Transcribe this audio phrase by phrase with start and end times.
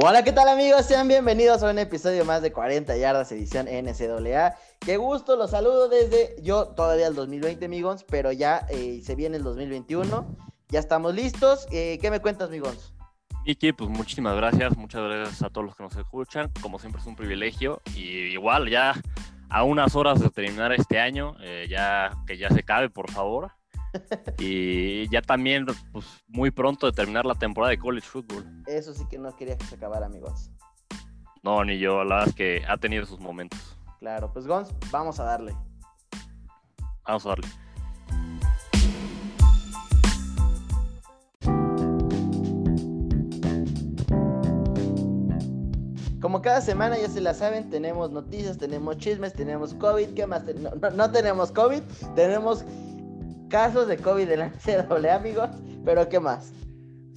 [0.00, 0.86] Hola, ¿qué tal amigos?
[0.86, 4.54] Sean bienvenidos a un episodio más de 40 yardas edición NCAA.
[4.78, 9.38] Qué gusto, los saludo desde yo todavía el 2020, amigos, pero ya eh, se viene
[9.38, 10.36] el 2021.
[10.68, 11.66] Ya estamos listos.
[11.72, 12.94] Eh, ¿Qué me cuentas, amigos?
[13.44, 16.48] Iki, pues muchísimas gracias, muchas gracias a todos los que nos escuchan.
[16.62, 18.02] Como siempre es un privilegio y
[18.34, 18.94] igual ya
[19.50, 23.50] a unas horas de terminar este año, eh, ya que ya se cabe, por favor.
[24.38, 28.44] y ya también, pues muy pronto de terminar la temporada de college football.
[28.68, 30.50] Eso sí que no quería que se acabara, amigos.
[31.42, 33.58] No, ni yo, la verdad es que ha tenido sus momentos.
[33.98, 35.56] Claro, pues Gons, vamos a darle.
[37.06, 37.48] Vamos a darle.
[46.20, 50.12] Como cada semana ya se la saben, tenemos noticias, tenemos chismes, tenemos COVID.
[50.12, 50.44] ¿Qué más?
[50.44, 51.80] No, no, no tenemos COVID,
[52.14, 52.66] tenemos
[53.48, 55.48] casos de COVID en la NCAA, amigos,
[55.86, 56.52] pero ¿qué más?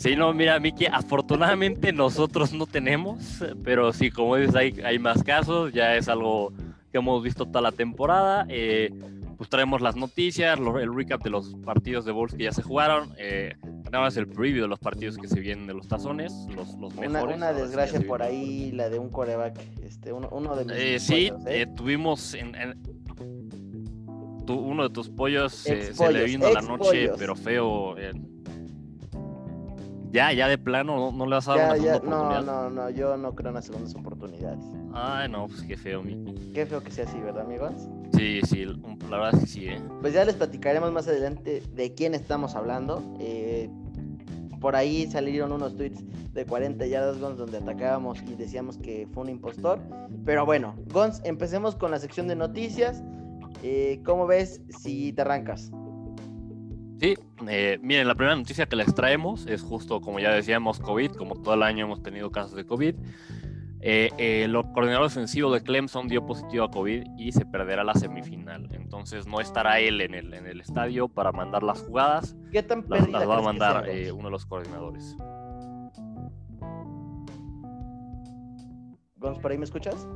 [0.01, 5.23] Sí, no, mira, Miki, afortunadamente nosotros no tenemos, pero sí, como dices, hay, hay más
[5.23, 6.51] casos, ya es algo
[6.91, 8.47] que hemos visto toda la temporada.
[8.49, 8.91] Eh,
[9.37, 13.13] pues traemos las noticias, el recap de los partidos de Bulls que ya se jugaron.
[13.19, 16.95] Eh, tenemos el preview de los partidos que se vienen de los tazones, los, los
[16.95, 17.09] mejores.
[17.09, 20.99] Una, una desgracia por ahí, la de un coreback, este, uno, uno de mis eh,
[20.99, 21.67] Sí, ¿eh?
[21.75, 22.81] tuvimos en, en
[24.47, 27.95] tu, uno de tus pollos se le vino la noche, pero feo.
[30.11, 32.69] Ya, ya de plano, no, no le vas a dar ya, una ya, No, no,
[32.69, 34.63] no, yo no creo en las segundas oportunidades.
[34.93, 36.51] Ay, no, pues qué feo, Miki.
[36.53, 37.73] Qué feo que sea así, ¿verdad, amigos?
[38.13, 39.81] Sí, sí, la verdad es que sí, ¿eh?
[40.01, 43.01] Pues ya les platicaremos más adelante de quién estamos hablando.
[43.19, 43.69] Eh,
[44.59, 49.23] por ahí salieron unos tweets de 40 yardas, Gons, donde atacábamos y decíamos que fue
[49.23, 49.79] un impostor.
[50.25, 53.01] Pero bueno, Gons, empecemos con la sección de noticias.
[53.63, 55.71] Eh, ¿Cómo ves si te arrancas?
[57.01, 57.15] Sí,
[57.47, 61.41] eh, miren, la primera noticia que les traemos es justo como ya decíamos, COVID, como
[61.41, 62.93] todo el año hemos tenido casos de COVID.
[63.81, 67.95] Eh, eh, el coordinador ofensivo de Clemson dio positivo a COVID y se perderá la
[67.95, 68.69] semifinal.
[68.71, 72.35] Entonces no estará él en el, en el estadio para mandar las jugadas.
[72.51, 75.17] ¿Qué tan las, las va a mandar eh, uno de los coordinadores.
[79.17, 80.07] Gons, ¿por ahí me escuchas?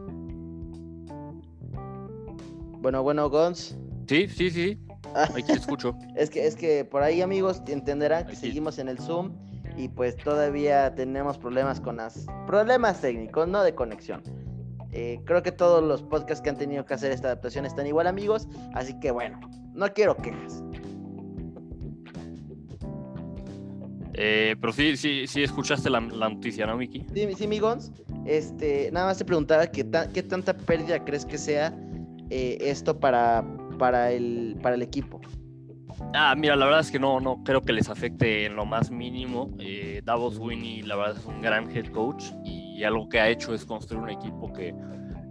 [2.79, 3.75] Bueno, bueno, Gons.
[4.07, 4.79] Sí, sí, sí.
[5.13, 5.95] Aquí te escucho.
[6.15, 8.47] es, que, es que por ahí, amigos, entenderán que Aquí.
[8.47, 9.33] seguimos en el Zoom
[9.77, 14.21] y pues todavía tenemos problemas con las problemas técnicos, no de conexión.
[14.91, 18.07] Eh, creo que todos los podcasts que han tenido que hacer esta adaptación están igual,
[18.07, 18.47] amigos.
[18.73, 19.39] Así que bueno,
[19.73, 20.63] no quiero quejas.
[24.17, 27.05] Eh, pero sí, sí, sí escuchaste la, la noticia, ¿no, Miki?
[27.13, 27.91] Sí, sí, amigos.
[28.25, 31.77] Este, nada más te preguntaba qué, ta qué tanta pérdida crees que sea
[32.29, 33.43] eh, esto para,
[33.77, 35.21] para, el, para el equipo.
[36.13, 38.91] Ah, mira, la verdad es que no, no creo que les afecte en lo más
[38.91, 39.55] mínimo.
[39.59, 43.53] Eh, Davos Winnie, la verdad, es un gran head coach y algo que ha hecho
[43.53, 44.73] es construir un equipo que,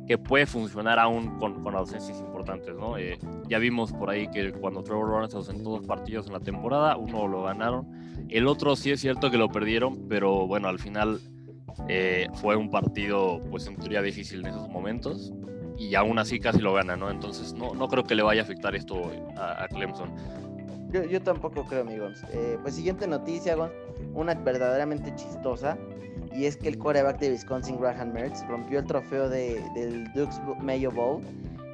[0.06, 2.98] que puede funcionar aún con, con ausencias importantes, ¿no?
[2.98, 3.18] Eh,
[3.48, 6.96] ya vimos por ahí que cuando Trevor Lawrence se ausentó dos partidos en la temporada,
[6.96, 7.86] uno lo ganaron,
[8.28, 11.20] el otro sí es cierto que lo perdieron, pero bueno, al final
[11.88, 15.32] eh, fue un partido, pues en teoría difícil en esos momentos
[15.84, 17.10] y aún así casi lo gana, ¿no?
[17.10, 20.10] Entonces no, no creo que le vaya a afectar esto a, Clemson.
[20.90, 22.22] Yo, yo, tampoco creo, amigos.
[22.32, 23.56] Eh, pues siguiente noticia,
[24.14, 25.76] una verdaderamente chistosa.
[26.32, 30.40] Y es que el quarterback de Wisconsin, Graham Mertz, rompió el trofeo de, del Dukes
[30.60, 31.22] Mayo Bowl.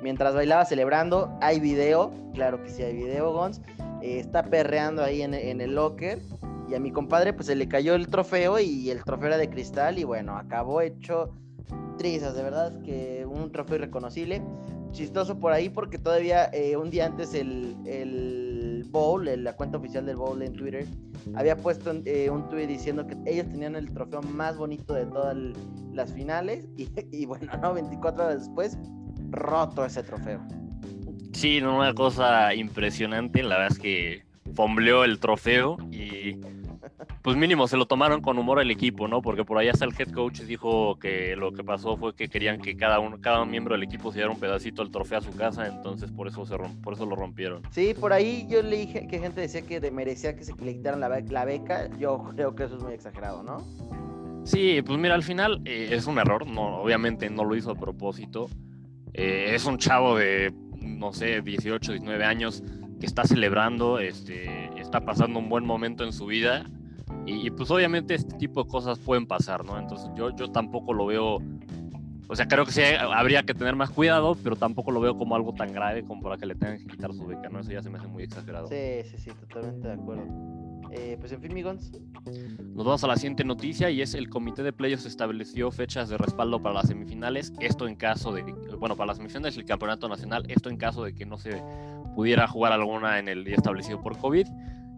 [0.03, 3.61] Mientras bailaba celebrando, hay video, claro que sí hay video, Gons.
[4.03, 6.21] Eh, está perreando ahí en, el locker.
[6.69, 9.51] Y a mi compadre, pues se le cayó el trofeo y el trofeo era de
[9.51, 9.99] cristal.
[9.99, 11.33] Y bueno, acabó hecho
[11.99, 12.35] trizas.
[12.35, 14.43] De verdad que un trofeo irreconocible.
[14.93, 20.05] Chistoso por ahí porque todavía eh, un día antes el, el Bowl, la cuenta oficial
[20.05, 20.85] del Bowl en Twitter,
[21.37, 25.37] había puesto eh, un tweet diciendo que ellos tenían el trofeo más bonito de todas
[25.93, 28.79] las finales y, y, bueno, no, 24 horas después,
[29.31, 30.41] roto ese trofeo.
[31.33, 34.23] Sí, una cosa impresionante, la verdad es que
[34.55, 36.37] fombleó el trofeo y
[37.23, 39.23] pues mínimo se lo tomaron con humor el equipo, ¿no?
[39.23, 42.61] Porque por ahí hasta el head coach dijo que lo que pasó fue que querían
[42.61, 45.33] que cada uno, cada miembro del equipo se diera un pedacito del trofeo a su
[45.33, 47.63] casa, entonces por eso se romp, por eso lo rompieron.
[47.71, 51.09] Sí, por ahí yo leí que gente decía que merecía que se le quitaran la,
[51.21, 53.65] la beca, yo creo que eso es muy exagerado, ¿no?
[54.45, 57.75] Sí, pues mira, al final eh, es un error, no, obviamente no lo hizo a
[57.75, 58.49] propósito.
[59.13, 62.63] Eh, es un chavo de, no sé, 18, 19 años
[62.99, 66.67] que está celebrando, este, está pasando un buen momento en su vida
[67.27, 69.79] y, y, pues obviamente este tipo de cosas pueden pasar, ¿no?
[69.79, 71.39] Entonces yo, yo tampoco lo veo,
[72.29, 75.37] o sea, creo que sí habría que tener más cuidado, pero tampoco lo veo como
[75.37, 77.61] algo tan grave como para que le tengan que quitar su beca, ¿no?
[77.61, 78.67] Eso ya se me hace muy exagerado.
[78.69, 80.25] Sí, sí, sí, totalmente de acuerdo.
[80.93, 81.93] Eh, pues en fin, Migons.
[82.75, 86.19] Nos vamos a la siguiente noticia y es el comité de playoffs estableció fechas de
[86.19, 87.53] respaldo para las semifinales.
[87.61, 88.43] Esto en caso de,
[88.79, 91.63] bueno, para las semifinales del campeonato nacional, esto en caso de que no se
[92.17, 94.47] pudiera jugar alguna en el día establecido por COVID.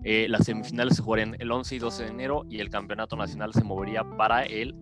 [0.05, 3.53] Eh, las semifinales se jugarían el 11 y 12 de enero y el campeonato nacional
[3.53, 4.75] se movería para el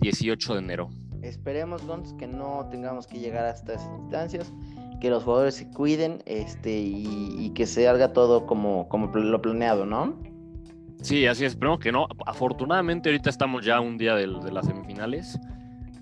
[0.00, 0.90] 18 de enero.
[1.22, 4.52] Esperemos, Gons, que no tengamos que llegar a estas instancias,
[5.00, 9.86] que los jugadores se cuiden este, y, que se haga todo como, como lo planeado,
[9.86, 10.18] ¿no?
[11.00, 12.06] Sí, así es, esperemos que no.
[12.26, 15.38] Afortunadamente ahorita estamos ya un día de, las semifinales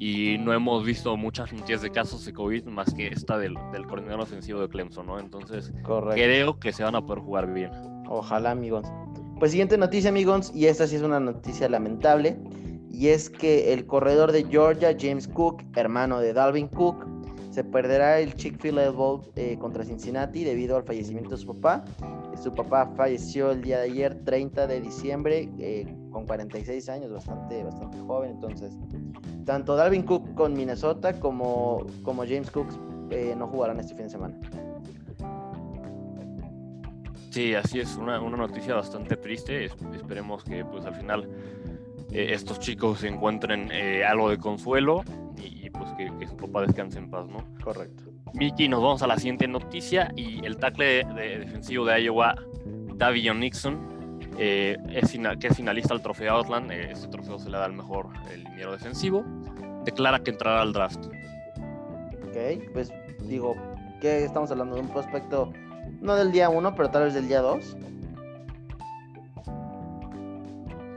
[0.01, 3.87] y no hemos visto muchas noticias de casos de COVID más que esta del, del
[3.87, 5.21] coordinador ofensivo de Clemson, ¿no?
[5.21, 7.71] Entonces creo que se van a poder jugar bien.
[8.09, 8.87] Ojalá, amigos.
[9.39, 12.39] Pues siguiente noticia, amigos, y esta sí es una noticia lamentable
[12.91, 17.07] y es que el corredor de Georgia, James Cook, hermano de Dalvin Cook,
[17.51, 21.85] se perderá el Chick-fil-A Bowl eh, contra Cincinnati debido al fallecimiento de su papá.
[22.43, 27.63] Su papá falleció el día de ayer, 30 de diciembre, eh, con 46 años, bastante,
[27.65, 28.31] bastante joven.
[28.31, 28.73] Entonces,
[29.45, 32.69] tanto Dalvin Cook con Minnesota como, como James Cook
[33.11, 34.39] eh, no jugarán este fin de semana.
[37.31, 39.67] Sí, así es, una, una noticia bastante triste.
[39.95, 41.29] esperemos que pues al final
[42.13, 45.05] eh, estos chicos encuentren eh, algo de consuelo
[45.37, 47.45] y, pues que, su papá descanse en paz, ¿no?
[47.63, 48.05] Correcto.
[48.35, 52.35] Miki, nos vamos a la siguiente noticia y el tackle de, defensivo de Iowa,
[52.97, 53.79] Davion Nixon,
[54.39, 58.09] eh, es que es finalista al trofeo Outland, este trofeo se le da al mejor
[58.33, 59.25] el liniero defensivo,
[59.85, 61.07] declara que entrará al draft.
[62.29, 62.93] Ok, pues
[63.29, 63.57] digo,
[64.01, 65.53] que estamos hablando de un prospecto,
[66.01, 67.77] no del día 1, pero tal vez del día 2.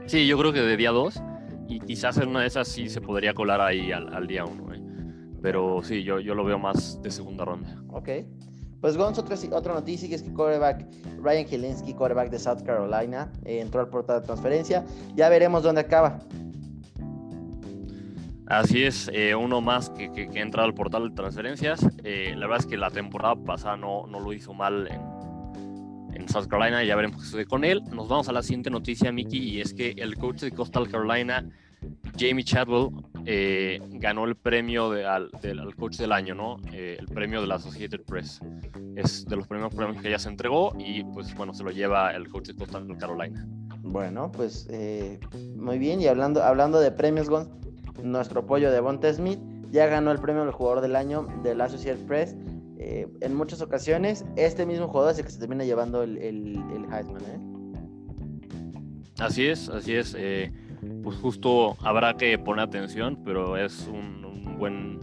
[0.06, 1.22] Sí, yo creo que de día 2.
[1.66, 4.74] Y quizás en una de esas sí se podría colar ahí al, día 1.
[4.74, 4.80] ¿eh?
[5.40, 7.82] Pero sí, yo, yo lo veo más de segunda ronda.
[7.88, 8.08] Ok.
[8.80, 10.86] Pues Gonz, otra, otra noticia que es que quarterback
[11.24, 14.84] Ryan Hilinski, quarterback de South Carolina, eh, entró al portal de transferencia.
[15.14, 16.20] Ya veremos dónde acaba.
[18.46, 21.82] Así es, eh, uno más que, que, entra al portal de transferencias.
[21.82, 25.00] la verdad es que la temporada pasada no, no lo hizo mal en,
[26.14, 27.82] en South Carolina, ya veremos qué sucede con él.
[27.92, 31.44] Nos vamos a la siguiente noticia, Mickey, y es que el coach de Coastal Carolina,
[32.18, 32.90] Jamie Chadwell,
[33.26, 35.30] eh, ganó el premio al,
[35.76, 36.56] coach del año, ¿no?
[36.72, 38.40] Eh, el premio de la Associated Press.
[38.96, 42.12] Es de los primeros premios que ya se entregó y pues bueno, se lo lleva
[42.14, 43.46] el coach de Coastal Carolina.
[43.80, 45.18] Bueno, pues eh,
[45.56, 47.28] muy bien, y hablando, hablando de premios,
[48.02, 49.40] nuestro pollo de Bonte Smith
[49.70, 52.36] ya ganó el premio del jugador del año de la Associated Press
[52.86, 56.58] en muchas ocasiones este mismo jugador es el que se termina llevando el, el,
[56.92, 57.22] Heisman.
[57.22, 57.40] ¿eh?
[59.18, 60.14] Así es, así es.
[60.18, 60.52] Eh,
[61.02, 65.00] pues justo habrá que poner atención, pero es un, buen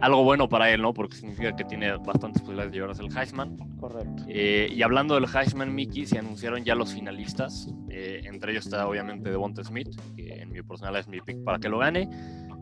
[0.00, 0.92] algo bueno para él, ¿no?
[0.92, 3.56] Porque significa que tiene bastantes posibilidades de llevarse el Heisman.
[3.78, 4.24] Correcto.
[4.28, 7.68] y hablando del Heisman, Mickey, se anunciaron ya los finalistas.
[7.88, 11.68] entre ellos está obviamente Devonta Smith, que en mi personal es mi pick para que
[11.68, 12.08] lo gane.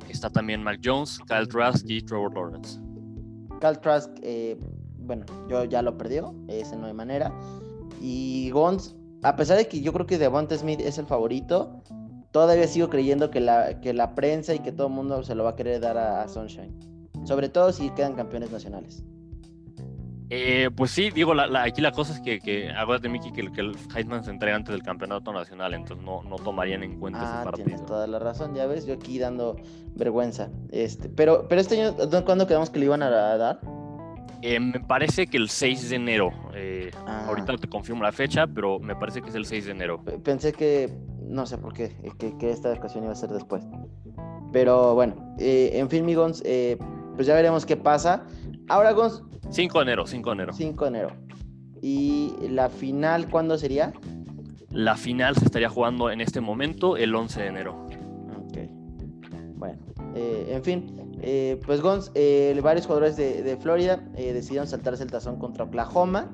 [0.08, 2.80] Está también Mac Jones, Kyle Trask y Trevor Lawrence.
[3.62, 4.58] Cal Trask, eh,
[4.98, 7.32] bueno, yo ya lo perdió, ese no hay manera.
[8.00, 11.80] Y Gons, a pesar de que yo creo que Devonta Smith es el favorito,
[12.32, 15.44] todavía sigo creyendo que la, que la prensa y que todo el mundo se lo
[15.44, 16.74] va a querer dar a, Sunshine.
[17.24, 19.04] Sobre todo si quedan campeones nacionales.
[20.34, 24.24] Eh, pues sí, digo, aquí la cosa es que, que acuérdate, Miki, que, el Heisman
[24.24, 27.66] se entrega antes del campeonato nacional, entonces no, no tomarían en cuenta ese ah, partido.
[27.66, 29.56] Tienes toda la razón, ya ves, yo aquí dando
[29.94, 30.48] vergüenza.
[30.70, 33.60] Este, pero, pero este año, ¿cuándo quedamos que le iban a dar?
[34.42, 36.32] Eh, me parece que el 6 de enero.
[36.54, 37.26] Eh, ah.
[37.28, 40.02] Ahorita te confirmo la fecha, pero me parece que es el 6 de enero.
[40.24, 40.90] Pensé que,
[41.32, 43.64] no sé por qué, que, que esta ocasión iba a ser después.
[44.52, 46.42] Pero bueno, en fin, Migons,
[47.16, 48.24] pues ya veremos qué pasa.
[48.68, 50.52] Ahora, Gons, 5 de enero, 5 de enero.
[50.52, 51.08] 5 de enero.
[51.82, 53.92] ¿Y la final cuándo sería?
[54.70, 57.86] La final se estaría jugando en este momento el 11 de enero.
[58.38, 58.58] Ok.
[59.56, 59.78] Bueno,
[60.14, 65.38] eh, en fin, eh, pues Gons, eh, varios jugadores de, Florida decidieron saltarse el tazón
[65.38, 66.30] contra Oklahoma,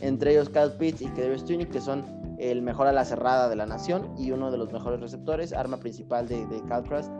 [0.00, 2.04] entre ellos Kyle Pitts y Kedrius Tunic, que son
[2.38, 5.78] el mejor a la cerrada de la nación y uno de los mejores receptores, arma
[5.78, 7.10] principal de, de Trask.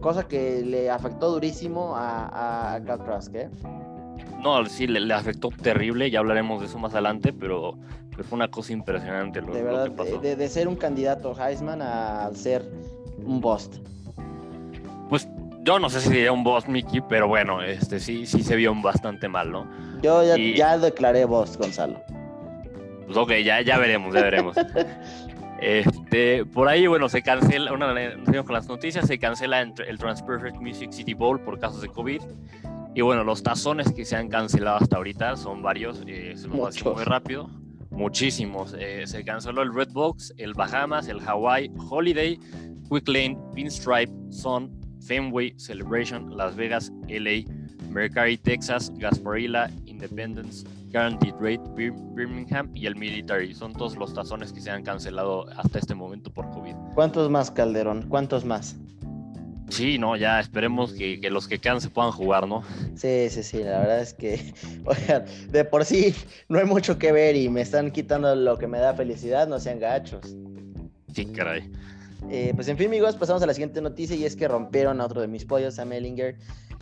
[0.00, 3.50] cosa que le afectó durísimo a, a ¿eh?
[4.42, 7.76] No, sí, le, afectó terrible, ya hablaremos de eso más adelante, pero,
[8.28, 10.18] fue una cosa impresionante lo, de verdad, que pasó.
[10.18, 12.64] De, ser un candidato Heisman a ser
[13.24, 13.70] un boss.
[15.08, 15.28] Pues
[15.62, 18.74] yo no sé si sería un boss, Mickey, pero bueno, este sí, sí se vio
[18.80, 19.66] bastante mal, ¿no?
[20.02, 22.00] Yo ya, declaré boss, Gonzalo.
[23.10, 24.56] Pues ok, ya, ya veremos, ya veremos.
[25.60, 27.94] Este, por ahí, bueno, se cancela, una
[28.44, 32.22] con las noticias, se cancela el Transperfect Music City Bowl por casos de COVID.
[32.94, 36.82] Y bueno, los tazones que se han cancelado hasta ahorita son varios, eh, se los
[36.82, 37.50] muy rápido.
[37.90, 38.74] Muchísimos.
[38.78, 42.38] Eh, se canceló el Red Box, el Bahamas, el Hawaii, Holiday,
[42.88, 44.70] Quick Lane, Pinstripe, Sun,
[45.06, 47.44] Fenway, Celebration, Las Vegas, LA,
[47.90, 51.60] Mercari, Texas, Gasparilla, Independence, Guaranteed Rate,
[52.14, 53.54] Birmingham y el Military.
[53.54, 56.74] Son todos los tazones que se han cancelado hasta este momento por COVID.
[56.94, 58.06] ¿Cuántos más, Calderón?
[58.08, 58.76] ¿Cuántos más?
[59.70, 62.62] Sí, no, ya esperemos que, los que quedan se puedan jugar, ¿no?
[62.96, 64.52] Sí, sí, sí, la verdad es que,
[64.84, 66.14] oigan, de por sí
[66.48, 69.60] no hay mucho que ver y me están quitando lo que me da felicidad, no
[69.60, 70.36] sean gachos.
[71.14, 71.70] Sí, caray.
[72.28, 75.06] Eh, pues en fin, amigos, pasamos a la siguiente noticia y es que rompieron a
[75.06, 76.36] otro de mis pollos, a Mellinger,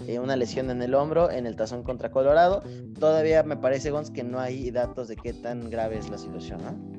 [0.06, 2.62] eh, una lesión en el hombro en el tazón contra Colorado.
[2.98, 6.62] Todavía me parece, Gons, que no hay datos de qué tan grave es la situación,
[6.62, 6.98] ¿no?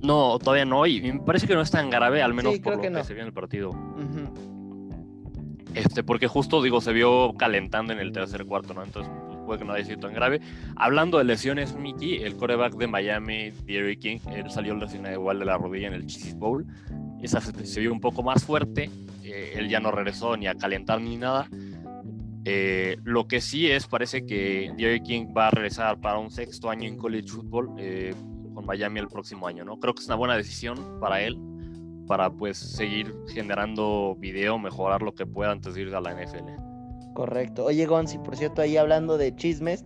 [0.00, 2.80] No, todavía no, y me parece que no es tan grave, al menos por lo
[2.80, 3.72] que, se vio en el partido.
[5.74, 8.84] Este, porque justo digo, se vio calentando en el tercer cuarto, ¿no?
[8.84, 9.12] Entonces
[9.48, 10.40] puede que no haya sido tan grave.
[10.76, 15.46] Hablando de lesiones, Mickey, el coreback de Miami, Derry King, él salió lesionado igual de
[15.46, 16.66] la rodilla en el Cheese Bowl.
[17.22, 18.90] Esa se vio un poco más fuerte.
[19.24, 21.48] Eh, él ya no regresó ni a calentar ni nada.
[22.44, 26.68] Eh, lo que sí es, parece que Derry King va a regresar para un sexto
[26.68, 28.14] año en college football eh,
[28.52, 29.80] con Miami el próximo año, ¿no?
[29.80, 31.38] Creo que es una buena decisión para él
[32.06, 36.67] para pues seguir generando video, mejorar lo que pueda antes de ir a la NFL.
[37.18, 37.64] Correcto.
[37.64, 39.84] Oye, Gonzi, por cierto, ahí hablando de chismes,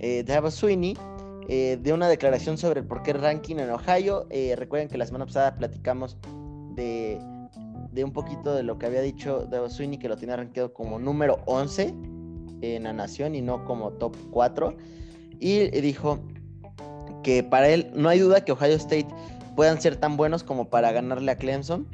[0.00, 0.98] eh, Travis Sweeney
[1.48, 4.26] eh, de una declaración sobre el por qué ranking en Ohio.
[4.30, 6.18] Eh, recuerden que la semana pasada platicamos
[6.74, 7.20] de,
[7.92, 10.98] de, un poquito de lo que había dicho Travis Sweeney, que lo tenía rankeado como
[10.98, 11.94] número 11
[12.62, 14.76] en la nación y no como top 4.
[15.38, 16.18] Y dijo
[17.22, 19.06] que para él no hay duda que Ohio State
[19.54, 21.86] puedan ser tan buenos como para ganarle a Clemson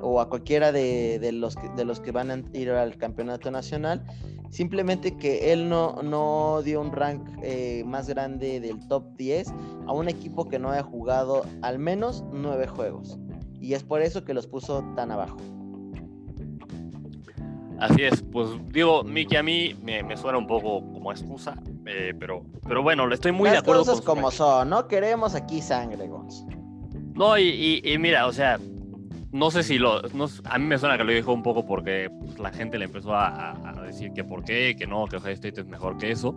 [0.00, 4.04] o a cualquiera de, los, que, de los que van a ir al campeonato nacional.
[4.50, 9.52] Simplemente que él no, no dio un rank eh, más grande del top 10
[9.86, 13.18] a un equipo que no haya jugado al menos nueve juegos.
[13.60, 15.36] Y es por eso que los puso tan abajo.
[17.78, 22.42] Así es, pues digo, Miki, a mí me, suena un poco como excusa, eh, pero,
[22.66, 23.80] pero bueno, le estoy muy de acuerdo.
[23.80, 26.44] Las cosas como son, no queremos aquí sangre, Gonz.
[27.14, 28.58] No, y, mira, o sea,
[29.36, 30.00] no sé si lo.
[30.44, 33.14] a mí me suena que lo dijo un poco porque pues, la gente le empezó
[33.14, 36.34] a, decir que por qué, que no, que Ohio State es mejor que eso.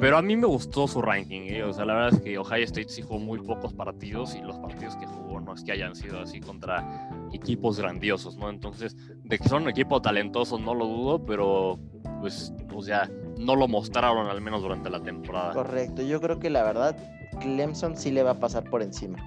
[0.00, 1.42] Pero a mí me gustó su ranking.
[1.48, 1.64] ¿eh?
[1.64, 4.58] O sea, la verdad es que Ohio State sí jugó muy pocos partidos y los
[4.58, 8.50] partidos que jugó no es que hayan sido así contra equipos grandiosos, ¿no?
[8.50, 11.78] Entonces, de que son un equipo talentoso no lo dudo, pero
[12.20, 15.52] pues, o sea, no lo mostraron al menos durante la temporada.
[15.52, 16.96] Correcto, yo creo que la verdad
[17.40, 19.18] Clemson sí le va a pasar por encima.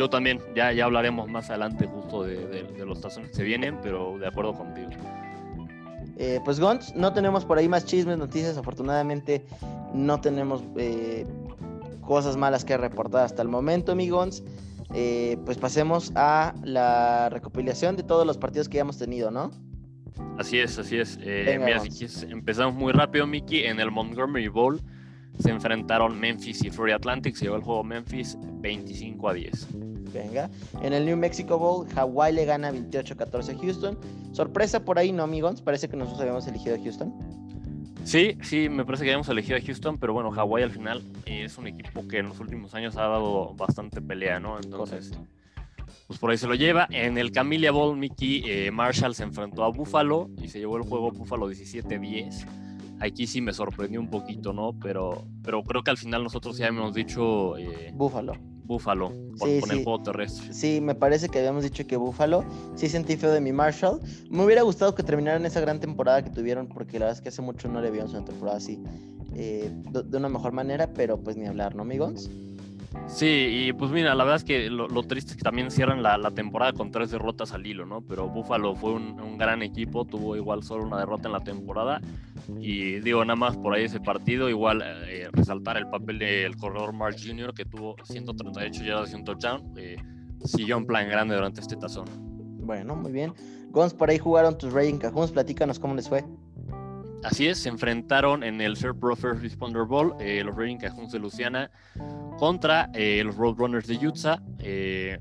[0.00, 4.16] Yo también, ya, ya hablaremos más adelante justo de, los tazones que se vienen, pero
[4.18, 4.88] de acuerdo contigo.
[6.16, 9.44] Eh, pues Gons, no tenemos por ahí más chismes, noticias, afortunadamente
[9.92, 11.26] no tenemos eh,
[12.00, 14.42] cosas malas que reportar hasta el momento, amigos.
[14.94, 19.50] Eh, pues pasemos a la recopilación de todos los partidos que ya hemos tenido, ¿no?
[20.38, 21.18] Así es, así es.
[21.18, 21.82] mira,
[22.30, 24.80] empezamos muy rápido, Mickey, en el Montgomery Bowl
[25.40, 27.34] se enfrentaron Memphis y Florida Atlantic.
[27.34, 29.68] Se llevó el juego Memphis 25 a 10.
[30.12, 30.50] Venga.
[30.82, 33.98] En el New Mexico Bowl, Hawaii le gana 28-14 a Houston.
[34.32, 35.60] Sorpresa por ahí, ¿no, amigos?
[35.62, 37.12] Parece que nosotros habíamos elegido a Houston.
[38.04, 41.58] Sí, sí, me parece que habíamos elegido a Houston, pero bueno, Hawaii al final es
[41.58, 44.56] un equipo que en los últimos años ha dado bastante pelea, ¿no?
[44.56, 45.12] Entonces,
[46.06, 46.88] pues por ahí se lo lleva.
[46.90, 50.84] En el Camellia Bowl, Mickey eh, Marshall se enfrentó a Buffalo y se llevó el
[50.84, 52.46] juego Buffalo 17-10
[53.00, 54.74] aquí sí me sorprendió un poquito, ¿no?
[54.80, 57.56] Pero, pero creo que al final nosotros ya hemos dicho...
[57.56, 58.34] Eh, Búfalo.
[58.70, 60.54] Búfalo, por, el juego terrestre.
[60.54, 62.44] Sí, me parece que habíamos dicho que Búfalo.
[62.76, 64.00] Sí sentí feo de mi Marshall.
[64.30, 67.30] Me hubiera gustado que terminaran esa gran temporada que tuvieron, porque la verdad es que
[67.30, 68.80] hace mucho no le vimos una temporada así
[69.34, 72.30] eh, de, una mejor manera, pero pues ni hablar, ¿no, amigos?
[73.06, 76.30] Sí, y pues mira, la verdad es que lo, triste es que también cierran la,
[76.30, 78.02] temporada con tres derrotas al hilo, ¿no?
[78.02, 82.00] Pero Buffalo fue un, gran equipo, tuvo igual solo una derrota en la temporada.
[82.58, 86.92] Y digo, nada más por ahí ese partido, igual eh, resaltar el papel del corredor
[86.92, 89.72] Mark Jr., que tuvo 138 yardas y un touchdown.
[89.76, 89.96] Eh,
[90.44, 92.06] siguió en plan grande durante este tazón.
[92.62, 93.32] Bueno, muy bien.
[93.70, 96.24] Gons, por ahí jugaron tus Raging Cajuns, platícanos cómo les fue.
[97.22, 101.12] Así es, se enfrentaron en el Fair Pro First Responder Bowl eh, los Raging Cajuns
[101.12, 101.70] de Luciana
[102.38, 104.40] contra eh, los Roadrunners de Utah.
[104.58, 105.18] Eh,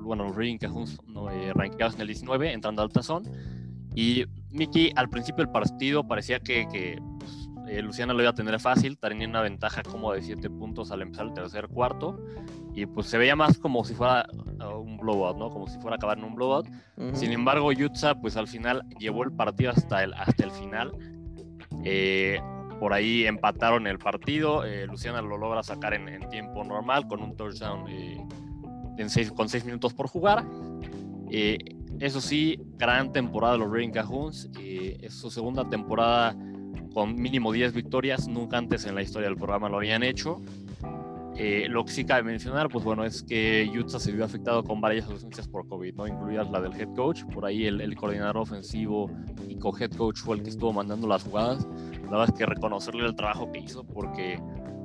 [0.00, 3.24] bueno, los Raging Cajuns no, rankeados en el 19, entrando al tazón.
[3.94, 8.60] Y Mickey, al principio del partido parecía que, que pues, Luciana lo iba a tener
[8.60, 12.22] fácil, tenía una ventaja como de 7 puntos al empezar el tercer cuarto.
[12.74, 14.26] Y pues se veía más como si fuera
[14.60, 15.48] uh, un blowout, ¿no?
[15.48, 16.66] Como si fuera a acabar en un blowout.
[17.14, 20.92] Sin embargo, Utah, pues al final llevó el partido hasta el, hasta el final
[21.84, 22.40] eh,
[22.80, 24.64] por ahí empataron el partido.
[24.64, 27.84] Eh, Luciana lo logra sacar en, tiempo normal con un touchdown
[29.34, 30.44] con seis minutos por jugar.
[31.30, 34.50] eso sí, gran temporada de los Rain Cajuns.
[34.58, 36.36] es su segunda temporada
[36.92, 38.28] con mínimo 10 victorias.
[38.28, 40.40] Nunca antes en la historia del programa lo habían hecho.
[41.36, 44.80] Eh, lo que sí cabe mencionar, pues bueno, es que Utah se vio afectado con
[44.80, 46.06] varias ausencias por COVID, ¿no?
[46.06, 47.24] Incluidas la del head coach.
[47.24, 49.10] Por ahí el, coordinador ofensivo
[49.48, 51.66] y co-head coach fue el que estuvo mandando las jugadas.
[52.04, 54.40] La verdad es que reconocerle el trabajo que hizo porque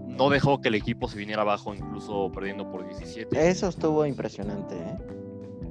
[0.07, 3.47] no dejó que el equipo se viniera abajo, incluso perdiendo por 17.
[3.47, 4.97] Eso estuvo impresionante, ¿eh?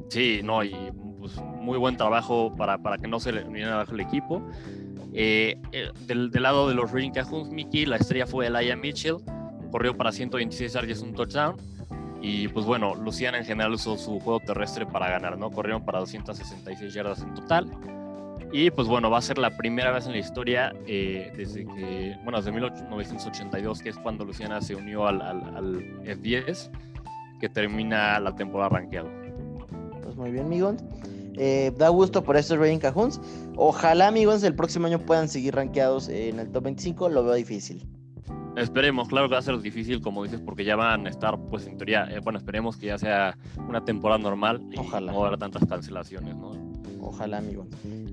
[0.09, 0.75] Sí, no, y
[1.19, 4.47] pues muy buen trabajo para, para que no se le viniera abajo el equipo.
[5.13, 9.17] Eh, eh, del, del, lado de los Reading Cajuns, Mickey, la estrella fue Elijah Mitchell
[9.71, 11.57] corrió para 126 yardas, un touchdown.
[12.21, 15.51] Y pues bueno, Luciana en general usó su juego terrestre para ganar, ¿no?
[15.51, 17.71] Corrieron para 266 yardas en total.
[18.51, 22.17] Y pues bueno, va a ser la primera vez en la historia eh, desde que,
[22.25, 26.71] bueno, desde 1982, que es cuando Luciana se unió al, al, F10,
[27.41, 29.11] que termina la temporada rankeado.
[30.03, 30.77] Pues muy bien, amigos.
[31.37, 33.21] Eh, da gusto por estos Rain Cajuns.
[33.55, 37.11] Ojalá, amigos, el próximo año puedan seguir rankeados en el top 25.
[37.11, 37.87] Lo veo difícil.
[38.59, 41.67] Esperemos, claro que va a ser difícil, como dices, porque ya van a estar, pues
[41.67, 43.39] en teoría, eh, bueno, esperemos que ya sea
[43.69, 45.13] una temporada normal y Ojalá.
[45.13, 46.53] no habrá tantas cancelaciones, ¿no?
[47.01, 47.67] Ojalá, amigo.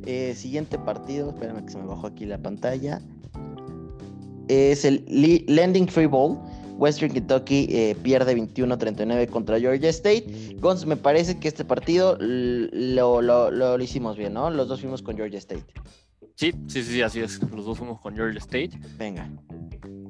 [0.05, 3.01] Eh, siguiente partido, espérame que se me bajó aquí la pantalla.
[4.47, 5.03] Es el
[5.47, 6.37] Landing Free Bowl.
[6.77, 10.57] Western Kentucky eh, pierde 21-39 contra Georgia State.
[10.59, 14.49] Gons, me parece que este partido lo, lo, lo, hicimos bien, ¿no?
[14.49, 15.63] Los dos fuimos con Georgia State.
[16.35, 17.41] Sí, sí, sí, así es.
[17.41, 18.71] Los dos fuimos con Georgia State.
[18.97, 19.29] Venga.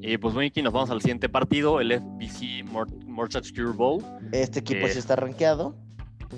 [0.02, 2.64] Y pues aquí nos vamos al siguiente partido, el FBC
[3.08, 4.04] Mortgage Bowl.
[4.32, 5.76] Este equipo sí está rankeado.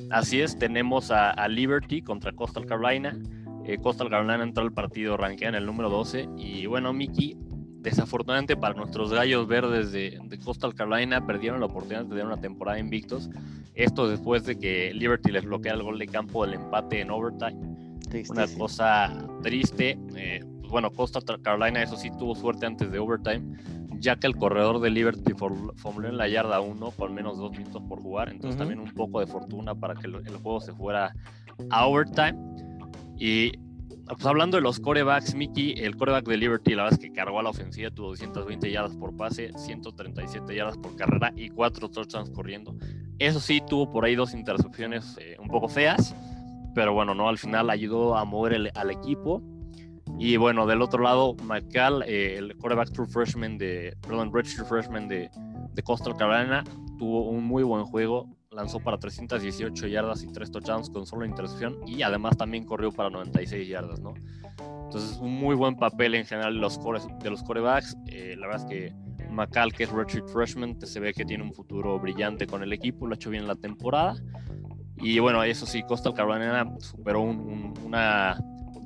[0.10, 3.18] Así es, tenemos a, Liberty contra Coastal Carolina.
[3.66, 6.30] Eh, Coastal Carolina entró al partido rankeado en el número 12.
[6.38, 7.36] Y bueno, Mickey,
[7.80, 12.80] desafortunadamente para nuestros gallos verdes de, Coastal Carolina, perdieron la oportunidad de tener una temporada
[12.80, 13.30] invictos.
[13.76, 17.58] Esto después de que Liberty les bloquea el gol de campo del empate en overtime.
[18.30, 20.00] una cosa triste.
[20.16, 23.58] Eh, pues, bueno, Costa Carolina, eso sí, tuvo suerte antes de overtime,
[24.00, 27.82] ya que el corredor de Liberty formuló en la yarda 1 con menos dos minutos
[27.88, 31.16] por jugar, entonces también un poco de fortuna para que el, juego se fuera
[31.70, 32.38] a overtime.
[33.18, 33.54] Y
[34.08, 37.40] pues hablando de los corebacks, Mickey, el coreback de Liberty, la verdad es que cargó
[37.40, 42.30] a la ofensiva, tuvo 220 yardas por pase, 137 yardas por carrera y 4 touchdowns
[42.32, 42.76] corriendo.
[43.20, 46.14] Eso sí, tuvo por ahí dos intercepciones eh, un poco feas,
[46.76, 49.42] pero bueno, no, al final ayudó a mover al equipo
[50.20, 55.08] y bueno, del otro lado, McCall, eh, el quarterback true freshman de, perdón, redshirt freshman
[55.08, 55.30] de,
[55.74, 56.64] de Coastal Carolina,
[56.98, 61.78] tuvo un muy buen juego, lanzó para 318 yardas y 3 touchdowns con solo intercepción
[61.86, 64.16] y además también corrió para 96 yardas, ¿no?
[64.86, 67.96] Entonces, un muy buen papel en general de los, core, de los quarterbacks.
[68.08, 71.54] Eh, la verdad es que McCall, que es redshirt freshman, se ve que tiene un
[71.54, 74.16] futuro brillante con el equipo, lo ha hecho bien en la temporada.
[75.00, 78.38] Y bueno, eso sí, Coastal Carolina superó una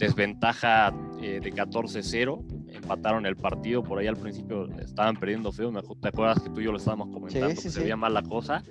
[0.02, 6.08] desventaja eh, de 14-0, empataron el partido, por ahí al principio estaban perdiendo feo, ¿te
[6.08, 7.50] acuerdas que tú y yo lo estábamos comentando?
[7.50, 8.64] que se veía mal la cosa,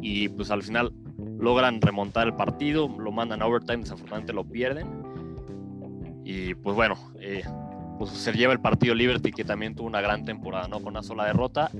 [0.00, 0.92] y pues al final
[1.38, 4.86] logran remontar el partido, lo mandan a overtime, desafortunadamente lo pierden,
[6.24, 7.42] y pues bueno, eh,
[7.98, 10.76] pues se lleva el partido Liberty, que también tuvo una gran temporada, ¿no?
[10.76, 11.70] Con una sola derrota.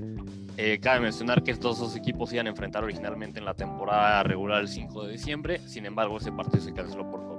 [0.57, 4.59] Eh, cabe mencionar que estos dos equipos iban a enfrentar originalmente en la temporada regular
[4.59, 7.38] el 5 de diciembre, sin embargo ese partido se canceló por COVID.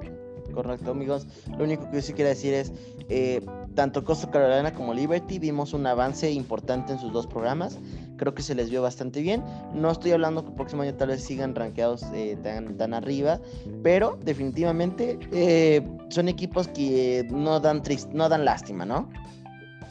[0.62, 1.26] Correcto, amigos.
[1.56, 2.70] Lo único que yo sí quiero decir es,
[3.08, 3.40] eh,
[3.74, 7.78] tanto Costa Carolina como Liberty vimos un avance importante en sus dos programas.
[8.18, 9.42] Creo que se les vio bastante bien.
[9.72, 13.40] No estoy hablando que el próximo año tal vez sigan rankeados eh, tan, tan arriba,
[13.82, 19.08] pero definitivamente eh, son equipos que no dan, no dan lástima, ¿no?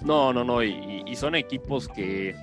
[0.04, 0.62] No, no, no.
[0.62, 2.36] Y, y, son equipos que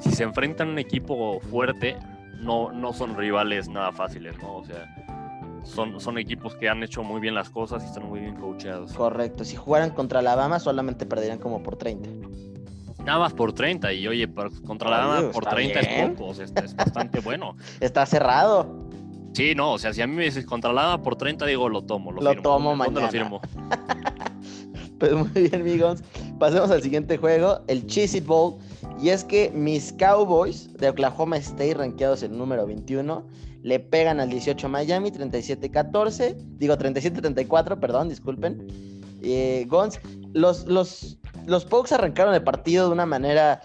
[0.00, 1.98] si se enfrentan a un equipo fuerte,
[2.40, 4.56] no, no son rivales nada fáciles, ¿no?
[4.56, 5.03] O sea
[5.64, 8.92] son, son equipos que han hecho muy bien las cosas y están muy bien coacheados.
[8.92, 12.08] Correcto, si jugaran contra Alabama solamente perderían como por 30.
[13.04, 14.28] Nada más por 30 y oye,
[14.66, 17.56] contra Alabama por 30 es poco, o sea, es bastante bueno.
[17.80, 18.84] Está cerrado.
[19.34, 21.82] Sí, no, o sea, si a mí me dices contra Alabama por 30, digo, lo
[21.82, 22.12] tomo.
[22.12, 23.00] Lo, lo tomo mañana.
[23.00, 23.40] lo firmo?
[24.98, 26.02] pues muy bien, amigos.
[26.38, 28.54] Pasemos al siguiente juego, el Cheez It Bowl.
[29.00, 33.26] Y es que mis Cowboys de Oklahoma State, rankeados en el número 21,
[33.64, 38.66] le pegan al 18 Miami, 37-14, digo 37-34, perdón, disculpen.
[39.22, 39.98] Eh, Gons,
[40.34, 43.62] los, los, los Pokes arrancaron el partido de una manera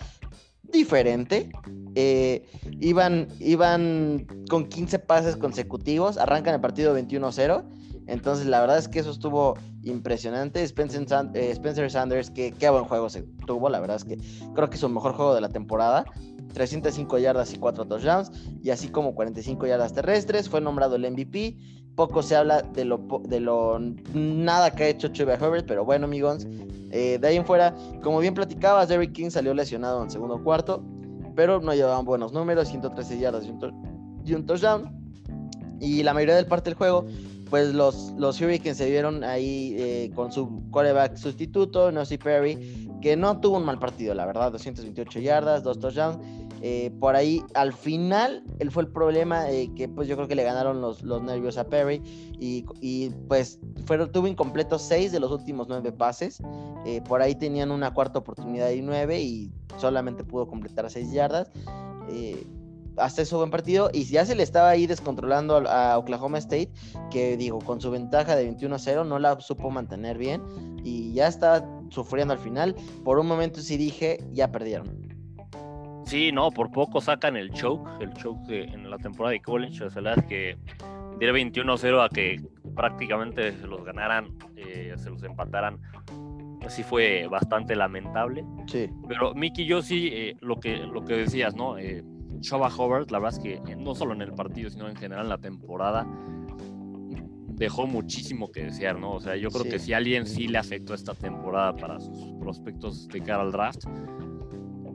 [0.64, 1.50] diferente.
[1.96, 2.48] Eh,
[2.80, 7.66] iban, iban con 15 pases consecutivos, arrancan el partido 21-0.
[8.08, 10.64] Entonces, la verdad es que eso estuvo impresionante.
[10.64, 14.18] Spencer, eh, Spencer Sanders, que qué buen juego se tuvo, la verdad es que
[14.56, 16.06] creo que es su mejor juego de la temporada.
[16.54, 18.32] 305 yardas y 4 touchdowns,
[18.62, 20.50] y así como 45 yardas terrestres.
[20.50, 21.58] Fue nombrado el MVP.
[21.96, 23.80] Poco se habla de lo, de lo
[24.14, 26.48] nada que ha hecho Chuba Herbert, pero bueno, amigos.
[26.92, 30.84] Eh, de ahí en fuera, como bien platicabas, Derrick King salió lesionado en segundo cuarto,
[31.36, 34.98] pero no llevaban buenos números: 113 yardas y un, y touchdown.
[35.82, 37.06] Y la mayoría del parte del juego
[37.50, 43.16] pues los, los Hurricanes se vieron ahí eh, con su quarterback sustituto, Nosy Perry, que
[43.16, 46.18] no tuvo un mal partido, la verdad, 228 yardas, dos touchdowns.
[46.62, 50.36] Eh, por ahí, al final, él fue el problema eh, que pues yo creo que
[50.36, 52.02] le ganaron los, los nervios a Perry
[52.38, 53.60] y, y pues
[54.12, 56.42] tuvo incompletos seis de los últimos nueve pases.
[57.08, 61.50] por ahí tenían una cuarta oportunidad y nueve y solamente pudo completar seis yardas
[63.00, 66.72] hasta ese buen partido y ya se le estaba ahí descontrolando a, Oklahoma State,
[67.10, 70.42] que digo, con su ventaja de 21 a 0 no la supo mantener bien
[70.84, 72.76] y ya estaba sufriendo al final.
[73.04, 75.08] Por un momento sí dije, ya perdieron.
[76.06, 79.90] Sí, no, por poco sacan el choke, el choke en la temporada de college, o
[79.90, 80.58] sea, la es que
[81.20, 82.42] de 21 a 0 a que
[82.76, 85.80] prácticamente se los ganaran, eh, se los empataran
[86.70, 88.46] sí fue bastante lamentable.
[88.68, 88.90] Sí.
[89.08, 91.78] Pero Mickey, yo sí, eh, lo, que, lo que decías, ¿no?
[91.78, 92.04] Eh,
[92.42, 95.26] Shoba Hobart, la verdad es que eh, no solo en el partido, sino en general
[95.26, 96.08] en la temporada,
[97.60, 99.16] dejó muchísimo que desear, ¿no?
[99.16, 103.08] O sea, yo creo que si alguien sí le afectó esta temporada para sus prospectos
[103.10, 103.84] de cara al draft,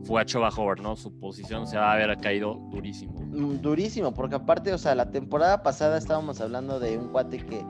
[0.04, 0.96] fue a Choba Hobart, ¿no?
[0.96, 3.20] Su posición se va a haber caído durísimo.
[3.20, 7.64] Mm, durísimo, porque aparte, o sea, la temporada pasada estábamos hablando de un cuate que,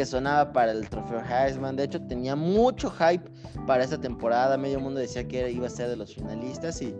[0.00, 1.76] que sonaba para el trofeo Heisman.
[1.76, 3.30] De hecho, tenía mucho hype
[3.66, 4.56] para esta temporada.
[4.56, 6.94] Medio mundo decía que iba a ser de los finalistas y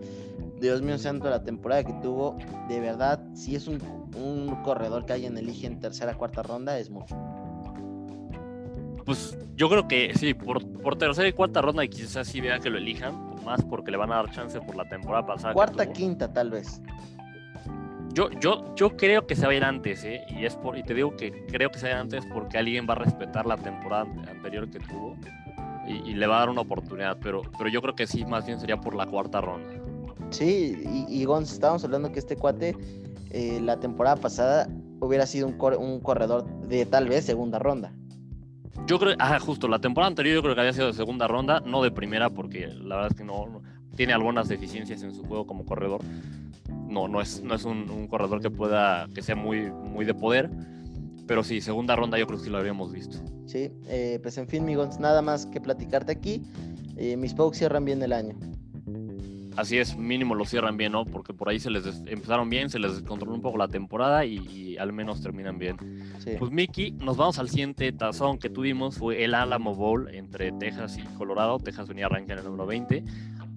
[0.59, 2.37] Dios mío santo, la temporada que tuvo,
[2.69, 3.79] de verdad, si es un,
[4.63, 7.15] corredor que alguien elige en tercera, cuarta ronda, es mucho.
[9.03, 12.59] Pues yo creo que sí, por, por tercera y cuarta ronda, y quizás sí vea
[12.59, 15.55] que lo elijan, más porque le van a dar chance por la temporada pasada.
[15.55, 16.79] Cuarta, quinta, tal vez.
[18.13, 20.25] Yo, yo, yo creo que se va a ir antes, ¿eh?
[20.29, 22.57] Y, es por, y te digo que creo que se va a ir antes porque
[22.57, 25.15] alguien va a respetar la temporada anterior que tuvo
[25.87, 28.59] y, le va a dar una oportunidad, pero, pero yo creo que sí, más bien
[28.59, 29.73] sería por la cuarta ronda.
[30.29, 32.75] Sí, y, y Gonz, estábamos hablando que este cuate
[33.31, 34.67] eh, la temporada pasada
[34.99, 37.93] hubiera sido un, un, corredor de tal vez segunda ronda.
[38.87, 41.61] Yo creo, ajá, justo, la temporada anterior yo creo que había sido de segunda ronda,
[41.61, 43.61] no de primera, porque la verdad es que no,
[43.95, 46.01] tiene algunas deficiencias en su juego como corredor.
[46.91, 50.49] No, no es, no es un, corredor que pueda, que sea muy, muy de poder,
[51.25, 53.17] pero sí, segunda ronda yo creo que sí lo habíamos visto.
[53.45, 56.43] Sí, eh, pues en fin, mi Gonz, nada más que platicarte aquí.
[56.97, 58.35] Eh, mis Pokes cierran bien el año
[59.55, 61.05] así es, mínimo lo cierran bien, ¿no?
[61.05, 64.77] Porque por ahí se les empezaron bien, se les descontroló un poco la temporada y,
[64.77, 65.77] al menos terminan bien.
[66.39, 70.97] Pues Mickey, nos vamos al siguiente tazón que tuvimos, fue el Alamo Bowl entre Texas
[70.97, 71.59] y Colorado.
[71.59, 73.03] Texas venía a arrancar en el número 20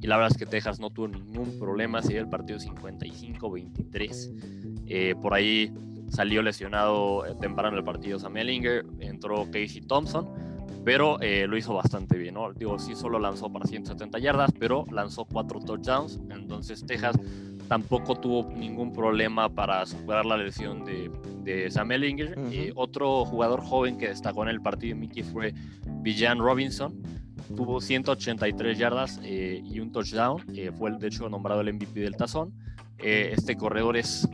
[0.05, 4.85] y la verdad es que Texas no tuvo ningún problema, se dio el partido 55-23.
[4.87, 5.73] Eh, por ahí
[6.11, 10.29] salió lesionado eh, temprano el partido Sam Ellinger, entró Casey Thompson
[10.85, 12.53] pero eh, lo hizo bastante bien, ¿no?
[12.53, 17.19] Digo, sí solo lanzó para 170 yardas, pero lanzó cuatro touchdowns, entonces Texas
[17.69, 21.11] tampoco tuvo ningún problema para superar la lesión de,
[21.43, 22.39] de Sam Ellinger.
[22.53, 25.55] y otro jugador joven que destacó en el partido de Mickey fue
[26.03, 26.93] Villan Robinson,
[27.57, 32.17] tuvo 183 yardas eh, y un touchdown, eh, fue de hecho nombrado el MVP del
[32.17, 32.53] tazón.
[32.99, 34.29] este corredor es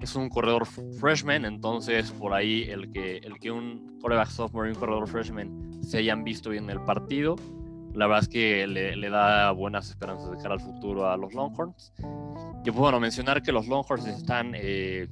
[0.00, 0.66] es un corredor
[1.00, 5.82] freshman, entonces por ahí el que, el que un quarterback sophomore y un corredor freshman
[5.82, 7.36] se hayan visto bien en el partido,
[7.94, 11.92] la verdad es que le, da buenas esperanzas de cara al futuro a los Longhorns.
[11.98, 15.08] Y pues bueno, mencionar que los Longhorns están eh,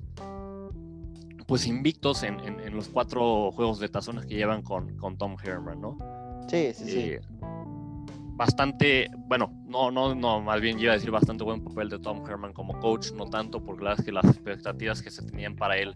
[1.46, 5.80] pues invictos en, en, los cuatro juegos de tazones que llevan con, con Tom Herman,
[5.80, 5.96] ¿no?
[6.48, 6.98] Sí, sí, sí.
[6.98, 7.20] Eh,
[8.36, 12.28] bastante, bueno, no, no, no, más bien iba a decir bastante buen papel de Tom
[12.28, 15.56] Herman como coach, no tanto porque la verdad es que las expectativas que se tenían
[15.56, 15.94] para él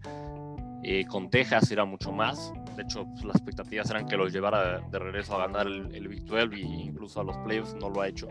[0.82, 2.52] eh, con Texas era mucho más.
[2.76, 6.24] De hecho, pues, las expectativas eran que los llevara de, regreso a ganar el, Big
[6.24, 8.28] 12 e incluso a los playoffs, no lo ha hecho.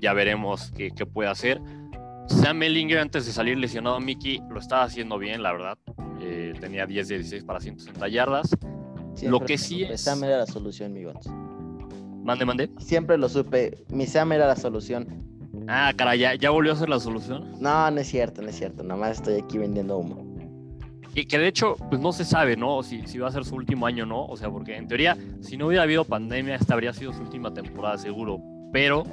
[0.00, 1.60] Ya veremos qué, qué puede hacer.
[2.28, 5.78] Sam Mellinger antes de salir lesionado Mickey lo estaba haciendo bien, la verdad.
[6.20, 8.56] Eh, tenía 10 de 16 para 160 yardas.
[9.22, 10.02] Lo que sí es...
[10.02, 11.04] Sam era la solución, mi
[12.22, 12.70] Mande, mande.
[12.78, 13.84] Siempre lo supe.
[13.88, 15.24] Mi Sam era la solución.
[15.66, 17.60] Ah, cara, ¿ya, volvió a ser la solución?
[17.60, 18.82] No, no es cierto, no es cierto.
[18.82, 20.26] Nada más estoy aquí vendiendo humo.
[21.14, 22.82] Y que de hecho, pues no se sabe, ¿no?
[22.82, 24.26] Si, si va a ser su último año no.
[24.26, 27.52] O sea, porque en teoría, si no hubiera habido pandemia, esta habría sido su última
[27.52, 28.40] temporada, seguro.
[28.72, 29.04] Pero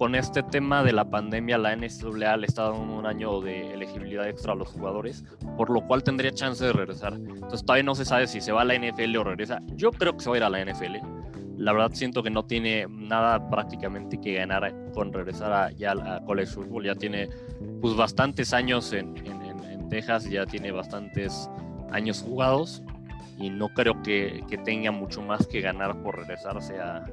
[0.00, 4.26] con este tema de la pandemia, la NCAA le está dando un año de elegibilidad
[4.26, 5.26] extra a los jugadores,
[5.58, 7.12] por lo cual tendría chance de regresar.
[7.12, 9.60] Entonces todavía no se sabe si se va a la NFL o regresa.
[9.74, 10.96] Yo creo que se va a ir a la NFL.
[11.58, 16.50] La verdad siento que no tiene nada prácticamente que ganar con regresar a, ya college
[16.50, 16.86] football.
[16.86, 17.28] Ya tiene
[17.82, 21.50] pues bastantes años en, en, en Texas, ya tiene bastantes
[21.92, 22.82] años jugados
[23.36, 27.04] y no creo que, que tenga mucho más que ganar por regresarse a,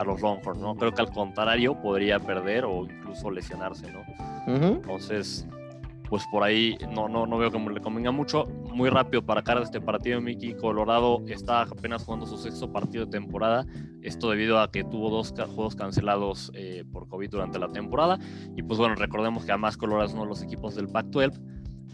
[0.00, 0.74] a los Longhorns, ¿no?
[0.76, 4.00] Creo que al contrario podría perder o incluso lesionarse, ¿no?
[4.46, 5.46] Entonces,
[6.08, 8.46] pues por ahí no, no, no veo que le convenga mucho.
[8.72, 10.54] Muy rápido para cara de este partido, Mickey.
[10.54, 13.66] Colorado está apenas jugando su sexto partido de temporada.
[14.00, 18.18] Esto debido a que tuvo dos juegos cancelados eh, por COVID durante la temporada.
[18.56, 21.38] Y pues bueno, recordemos que además Colorado es uno de los equipos del Pac-12,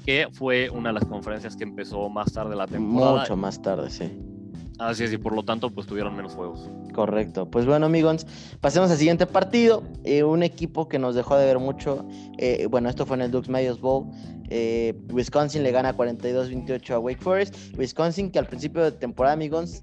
[0.05, 3.23] que fue una de las conferencias que empezó más tarde la temporada.
[3.23, 4.36] Mucho más tarde, sí.
[4.79, 6.71] Así es, y por lo tanto, pues tuvieron menos juegos.
[6.93, 7.51] Correcto.
[7.51, 8.27] Pues bueno, amigos,
[8.61, 9.83] pasemos al siguiente partido.
[10.05, 12.07] Eh, un equipo que nos dejó de ver mucho.
[12.39, 14.07] Eh, bueno, esto fue en el Dukes Mayos Bowl.
[14.51, 17.77] Eh, Wisconsin le gana 42-28 a Wake Forest.
[17.79, 19.81] Wisconsin, que al principio de temporada, amigos,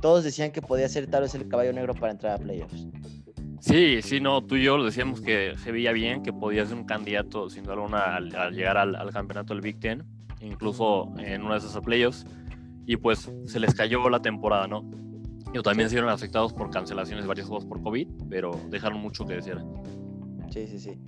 [0.00, 2.86] todos decían que podía ser tal vez el caballo negro para entrar a playoffs.
[3.60, 6.84] Sí, sí, no, tú y yo decíamos que se veía bien, que podía ser un
[6.84, 10.04] candidato, sin duda alguna, al, llegar al, al, campeonato del Big Ten,
[10.40, 12.24] incluso en una de esas playoffs
[12.88, 14.82] y pues se les cayó la temporada, ¿no?
[15.52, 19.26] Y también se vieron afectados por cancelaciones de varios juegos por COVID, pero dejaron mucho
[19.26, 19.58] que decir.
[20.50, 20.98] Sí, sí, sí.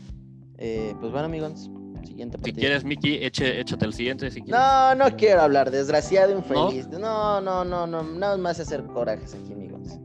[0.58, 1.70] Eh, pues bueno, amigos,
[2.04, 2.54] siguiente partido.
[2.54, 4.30] Si quieres, Miki, eche, échate el siguiente.
[4.30, 6.86] Si no, no quiero hablar, desgraciado, infeliz.
[6.88, 9.98] No, no, no, no, nada más hacer corajes aquí, amigos.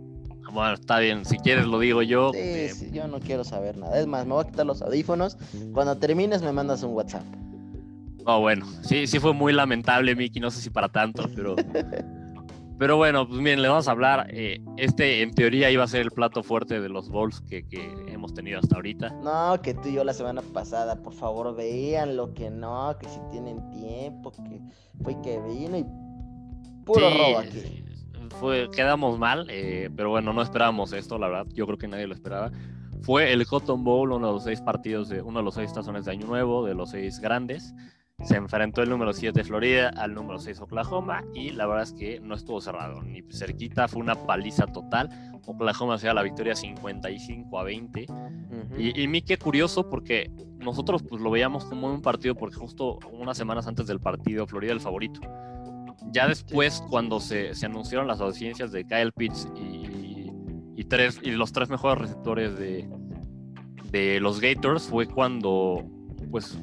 [0.53, 2.31] Bueno, está bien, si quieres lo digo yo.
[2.31, 3.99] Sí, eh, sí, yo no quiero saber nada.
[3.99, 5.37] Es más, me voy a quitar los audífonos.
[5.73, 7.25] Cuando termines me mandas un WhatsApp.
[8.25, 11.55] Oh, bueno, sí, sí fue muy lamentable, Miki, no sé si para tanto, pero...
[12.77, 14.27] Pero bueno, pues miren, le vamos a hablar.
[14.31, 17.89] Eh, este, en teoría, iba a ser el plato fuerte de los bowls que, que,
[18.09, 19.11] hemos tenido hasta ahorita.
[19.23, 23.07] No, que tú y yo la semana pasada, por favor, vean lo que no, que
[23.07, 24.59] si tienen tiempo, que
[25.01, 25.85] fue que vino y
[26.83, 27.85] puro robo aquí.
[28.41, 31.47] Fue, quedamos mal, eh, pero bueno, no esperábamos esto, la verdad.
[31.53, 32.51] Yo creo que nadie lo esperaba.
[33.03, 36.03] Fue el Cotton Bowl, uno de los seis partidos, de uno de los seis tazones
[36.03, 37.73] de Año Nuevo, de los seis grandes
[38.23, 42.19] se enfrentó el número 7 Florida al número 6 Oklahoma y la verdad es que
[42.19, 45.09] no estuvo cerrado, ni cerquita, fue una paliza total.
[45.45, 48.07] Oklahoma se da la victoria 55 a 20.
[48.77, 52.99] y, y mí qué curioso porque nosotros pues lo veíamos como un partido porque justo
[53.11, 55.19] unas semanas antes del partido Florida el favorito.
[56.11, 60.31] Ya después cuando se, se anunciaron las audiencias de Kyle Pitts y,
[60.75, 62.89] y, tres, y los tres mejores receptores de,
[63.91, 65.83] de los Gators fue cuando
[66.35, 66.59] pues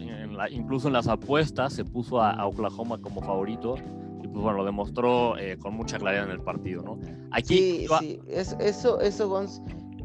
[0.51, 3.77] incluso en las apuestas se puso a, Oklahoma como favorito
[4.23, 6.99] y pues bueno, lo demostró eh, con mucha claridad en el partido, ¿no?
[7.31, 8.21] Aquí sí, sí.
[8.29, 9.63] eso, eso, Gons,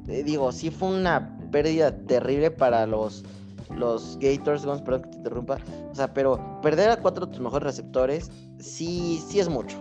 [0.08, 3.26] eh, digo, sí fue una pérdida terrible para los,
[3.76, 5.58] los Gators, Gons, perdón que te interrumpa,
[5.92, 9.78] o sea, pero perder a cuatro de tus mejores receptores, sí, sí es mucho.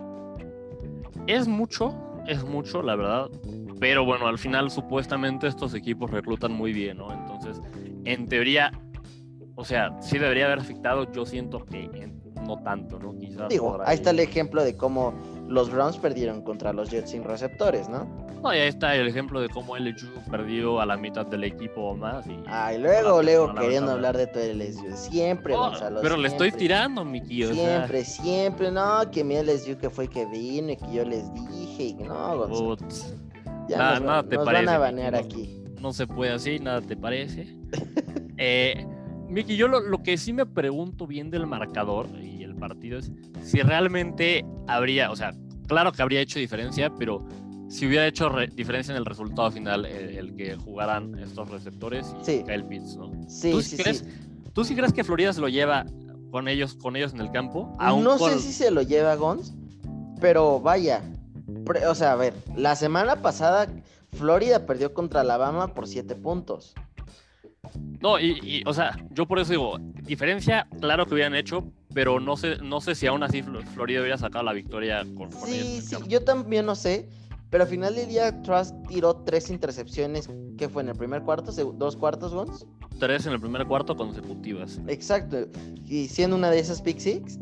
[1.27, 1.95] Es mucho,
[2.27, 3.29] es mucho, la verdad,
[3.79, 7.13] pero bueno, al final supuestamente estos equipos reclutan muy bien, ¿no?
[7.13, 7.61] Entonces,
[8.03, 8.71] en teoría,
[9.59, 11.89] o sea, sí debería haber afectado, yo siento que
[12.45, 13.17] no tanto, ¿no?
[13.17, 13.49] Quizás.
[13.49, 15.15] Digo, ahí está el ejemplo de cómo
[15.47, 18.05] los Browns perdieron contra los Jets sin receptores, ¿no?
[18.43, 21.81] No, y ahí está el ejemplo de cómo LSU perdió a la mitad del equipo
[21.81, 22.27] o más.
[22.27, 24.95] Y ah, luego, luego queriendo hablar de tu LSU.
[24.95, 26.01] Siempre, Gonzalo.
[26.03, 27.51] Pero le estoy tirando, mi tío.
[27.51, 28.69] Siempre, siempre.
[28.69, 31.83] No, que mi LSU que fue que vino y que yo les dije.
[31.83, 32.77] Y no, Gonzalo.
[33.67, 34.65] Ya nada, nada te parece.
[34.65, 35.63] van a banear aquí.
[35.81, 37.57] No se puede así, nada te parece.
[38.37, 38.85] eh
[39.29, 43.11] Miki, yo lo, que sí me pregunto bien del marcador y el partido es
[43.43, 45.33] si realmente habría, o sea,
[45.67, 47.25] claro que habría hecho diferencia, pero
[47.67, 52.43] si hubiera hecho diferencia en el resultado final el, que jugaran estos receptores y sí.
[52.45, 53.11] Kyle Pitts, ¿no?
[53.27, 54.05] Sí, ¿Tú sí, crees,
[54.53, 55.85] ¿Tú sí crees que Florida se lo lleva
[56.31, 57.75] con ellos, con ellos en el campo?
[57.79, 59.53] no sé si se lo lleva Gons,
[60.21, 61.01] pero vaya,
[61.87, 63.67] o sea, a ver, la semana pasada
[64.13, 66.73] Florida perdió contra Alabama por 7 puntos.
[68.01, 72.37] No, y, o sea, yo por eso digo, diferencia, claro que hubieran hecho, pero no
[72.37, 73.41] sé, no sé si aún así
[73.73, 77.09] Florida hubiera sacado la victoria con, Sí, sí, yo también no sé,
[77.49, 81.51] pero al final del día Trust tiró tres intercepciones, que fue en el primer cuarto,
[81.73, 82.65] dos cuartos, Gons.
[82.99, 84.79] Tres en el primer cuarto consecutivas.
[84.87, 85.47] Exacto,
[85.85, 87.39] y siendo una de esas pick six.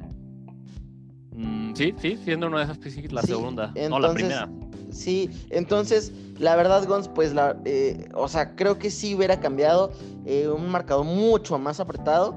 [1.32, 4.50] Mm, sí, sí, siendo una de esas pick six, la segunda, no la primera.
[4.96, 9.92] Sí, entonces, la verdad, Gons, pues, la, eh, o sea, creo que sí hubiera cambiado
[10.26, 12.34] eh, un marcador mucho más apretado.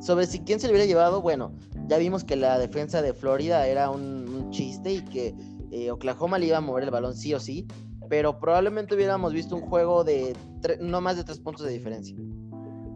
[0.00, 1.52] Sobre si quién se le hubiera llevado, bueno,
[1.86, 5.34] ya vimos que la defensa de Florida era un, chiste y que
[5.70, 7.66] eh, Oklahoma le iba a mover el balón sí o sí.
[8.08, 10.34] pero probablemente hubiéramos visto un juego de
[10.80, 12.16] no más de tres puntos de diferencia.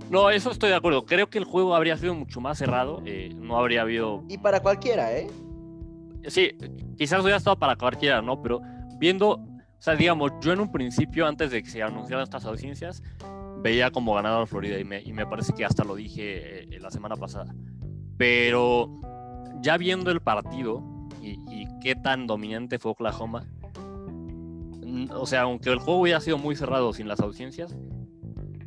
[0.09, 1.05] No, eso estoy de acuerdo.
[1.05, 3.03] Creo que el juego habría sido mucho más cerrado.
[3.05, 4.25] Eh, no habría habido.
[4.29, 5.27] Y para cualquiera, ¿eh?
[6.29, 6.53] Sí,
[6.96, 8.40] quizás hubiera estado para cualquiera, ¿no?
[8.40, 8.61] Pero
[9.02, 13.02] viendo, o sea, digamos, yo en un principio, antes de que se anunciaran estas audiencias,
[13.60, 16.88] veía como ganador Florida y me, y me parece que hasta lo dije eh, la
[16.88, 17.52] semana pasada.
[18.16, 19.00] Pero
[19.60, 20.84] ya viendo el partido
[21.20, 23.44] y, y qué tan dominante fue Oklahoma,
[25.16, 27.74] o sea, aunque el juego hubiera sido muy cerrado sin las audiencias,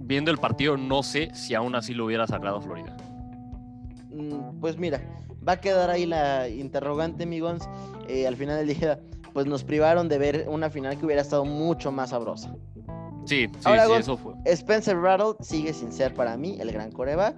[0.01, 2.97] viendo el partido no sé si aún así lo hubiera sacado Florida.
[4.09, 5.01] Mm, pues mira,
[5.47, 7.61] va a quedar ahí la interrogante, amigos.
[8.09, 8.99] Eh, al final del día,
[9.35, 12.55] pues nos privaron de ver una final que hubiera estado mucho más sabrosa.
[13.25, 14.33] Sí, sí, sí eso fue.
[14.45, 17.35] Spencer Rattle sigue sin ser para mí el gran coreback.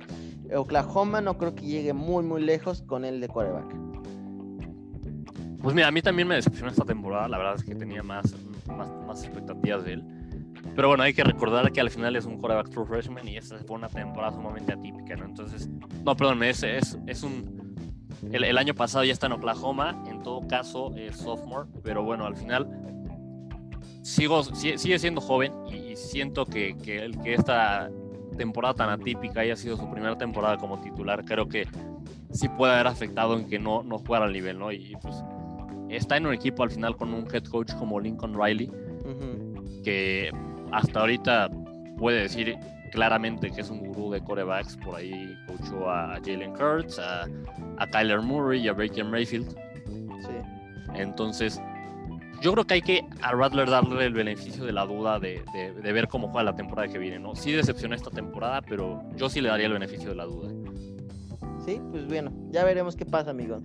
[0.55, 3.75] Oklahoma no creo que llegue muy, muy lejos con el de coreback.
[5.59, 7.27] Pues mira, a mí también me decepcionó esta temporada.
[7.29, 8.35] La verdad es que tenía más,
[9.07, 10.03] más, expectativas de él.
[10.75, 13.57] Pero bueno, hay que recordar que al final es un quarterback true freshman y esta
[13.65, 15.25] fue una temporada sumamente atípica, ¿no?
[15.25, 15.67] Entonces,
[16.05, 17.66] no, perdón, es, es, es un...
[18.31, 22.35] El, año pasado ya está en Oklahoma, en todo caso es sophomore, pero bueno, al
[22.35, 22.67] final
[24.01, 27.89] sigo, sigue siendo joven y, siento que, que, el, que esta
[28.37, 31.67] temporada tan atípica haya sido su primera temporada como titular, creo que
[32.31, 34.71] sí puede haber afectado en que no, no jugara al nivel, ¿no?
[34.71, 35.15] Y pues
[35.89, 38.71] está en un equipo al final con un head coach como Lincoln Riley,
[39.83, 40.31] que
[40.71, 41.49] hasta ahorita
[41.97, 42.57] puede decir
[42.97, 44.75] claramente que es un gurú de corebacks.
[44.77, 47.27] Por ahí coachó a Jalen Kurtz, a,
[47.77, 49.51] a, Kyler Murray y a Baker Mayfield.
[49.51, 50.95] Sí.
[50.95, 51.61] Entonces,
[52.41, 55.91] yo creo que hay que a Rattler darle el beneficio de la duda de, de,
[55.93, 57.19] ver cómo juega la temporada que viene.
[57.19, 57.35] ¿no?
[57.35, 60.49] Sí decepcionó esta temporada, pero yo sí le daría el beneficio de la duda.
[61.63, 63.61] Sí, pues bueno, ya veremos qué pasa, amigos.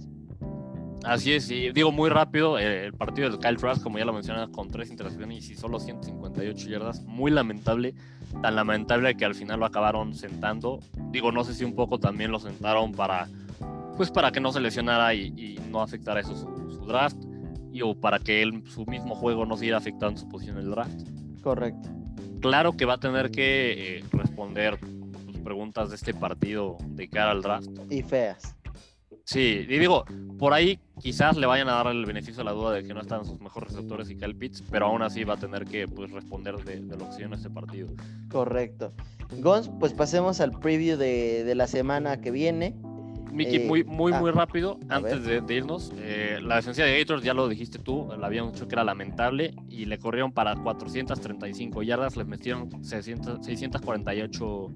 [1.05, 4.13] Así es, y digo muy rápido, eh, el partido de Kyle Trask, como ya lo
[4.13, 7.95] mencioné, con tres intercepciones y solo 158 yardas, muy lamentable,
[8.41, 10.81] tan lamentable que al final lo acabaron sentando.
[11.11, 13.29] Digo, no sé si un poco también lo sentaron para,
[13.97, 17.17] pues para que no se lesionara y, no afectara eso su, draft,
[17.73, 20.71] y o para que él, su mismo juego no siguiera afectando su posición en el
[20.71, 21.03] draft.
[21.43, 21.89] Correcto.
[22.41, 24.79] Claro que va a tener que eh, responder
[25.27, 27.71] sus preguntas de este partido de cara al draft.
[27.89, 28.57] Y feas.
[29.25, 30.05] Sí, y digo,
[30.39, 33.01] por ahí quizás le vayan a dar el beneficio de la duda de que no
[33.01, 36.11] están sus mejores receptores y Kyle Pitts, pero aún así va a tener que pues,
[36.11, 37.89] responder de, lo que sigue en este partido.
[38.31, 38.93] Correcto.
[39.39, 42.75] Gons, pues pasemos al preview de, de la semana que viene.
[43.33, 47.23] Miki, eh, muy, muy, muy ah, rápido, antes de, irnos, eh, la defensa de Gators,
[47.23, 51.83] ya lo dijiste tú, la habían dicho que era lamentable y le corrieron para 435
[51.83, 54.73] yardas, les metieron 648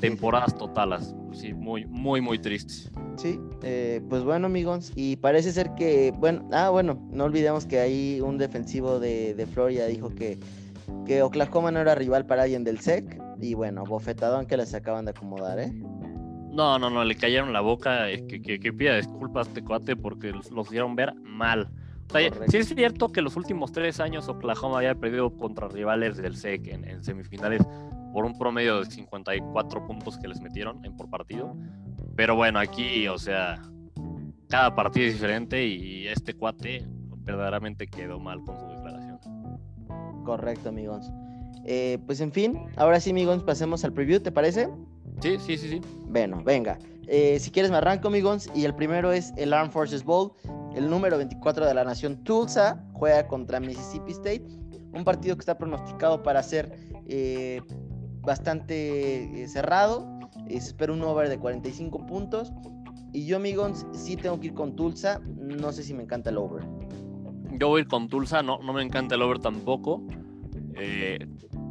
[0.00, 1.14] temporadas totales.
[1.32, 2.90] Sí, muy, muy, muy tristes.
[3.16, 7.80] Sí, eh, pues bueno, amigos, y parece ser que, bueno, ah, bueno, no olvidemos que
[7.80, 10.38] ahí un defensivo de, de Florida dijo que,
[11.06, 15.04] que Oklahoma no era rival para alguien del SEC, y bueno, bofetadón que les acaban
[15.04, 15.72] de acomodar, ¿eh?
[16.54, 20.50] No, no, no, le cayeron la boca, que, que, pida disculpas este cuate porque los,
[20.66, 21.68] hicieron ver mal.
[22.08, 26.16] O sea, sí es cierto que los últimos tres años Oklahoma había perdido contra rivales
[26.16, 27.62] del SEC en, semifinales
[28.12, 31.56] por un promedio de 54 puntos que les metieron en por partido.
[32.14, 33.60] Pero bueno, aquí, o sea,
[34.48, 36.86] cada partido es diferente y este cuate
[37.24, 39.18] verdaderamente quedó mal con su declaración.
[40.24, 41.10] Correcto, amigos.
[41.64, 44.68] Eh, pues en fin, ahora sí, amigos, pasemos al preview, ¿te parece?
[45.20, 45.80] Sí, sí, sí, sí.
[46.06, 46.78] Bueno, venga.
[47.06, 48.48] Eh, si quieres me arranco, amigos.
[48.54, 50.32] Y el primero es el Armed Forces Bowl.
[50.74, 54.44] El número 24 de la nación Tulsa juega contra Mississippi State.
[54.92, 56.72] Un partido que está pronosticado para ser
[57.06, 57.60] eh,
[58.22, 60.06] bastante eh, cerrado.
[60.48, 62.52] se espera un over de 45 puntos.
[63.12, 65.20] Y yo, amigos, sí tengo que ir con Tulsa.
[65.36, 66.64] No sé si me encanta el over.
[67.58, 68.42] Yo voy a ir con Tulsa.
[68.42, 70.02] No, no me encanta el over tampoco.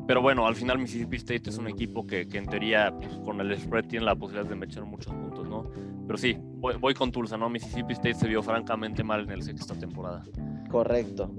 [0.05, 3.39] Pero bueno, al final Mississippi State es un equipo que, que en teoría pues, con
[3.39, 5.69] el spread tiene la posibilidad de meter muchos puntos, ¿no?
[6.05, 7.49] Pero sí, voy, con Tulsa, ¿no?
[7.49, 10.23] Mississippi State se vio francamente mal en el sexta temporada.
[10.69, 11.31] Correcto.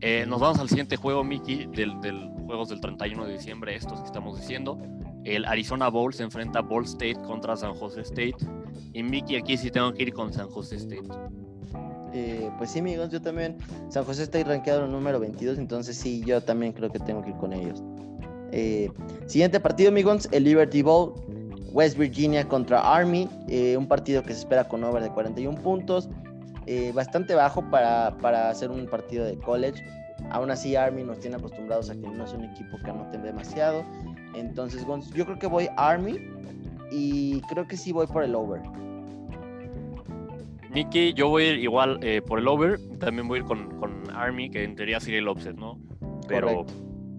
[0.00, 4.00] Eh, nos vamos al siguiente juego, Mickey, del, del juegos del 31 de diciembre, estos
[4.00, 4.78] que estamos diciendo.
[5.24, 8.36] El Arizona Bowl se enfrenta a Ball State contra San Jose State.
[8.92, 11.08] Y Mickey, aquí sí tengo que ir con San Jose State.
[12.12, 13.56] Eh, pues sí, amigos, yo también.
[13.88, 17.22] San José está rankeado en el número 22, entonces sí, yo también creo que tengo
[17.22, 17.82] que ir con ellos.
[18.52, 18.90] Eh,
[19.26, 21.14] siguiente partido, amigos, el Liberty Bowl.
[21.72, 26.08] West Virginia contra Army, eh, un partido que se espera con over de 41 puntos,
[26.94, 29.80] bastante bajo para, para hacer un partido de college.
[30.30, 33.84] Aún así, Army nos tiene acostumbrados a que no es un equipo que anoten demasiado.
[34.34, 34.84] Entonces,
[35.14, 36.18] yo creo que voy Army
[36.90, 38.60] y creo que sí voy por el over.
[40.70, 42.80] Nicky, yo voy a ir igual por el over.
[42.98, 45.78] También voy a ir con, con Army, que en teoría sería el offset, ¿no?
[46.30, 46.64] pero,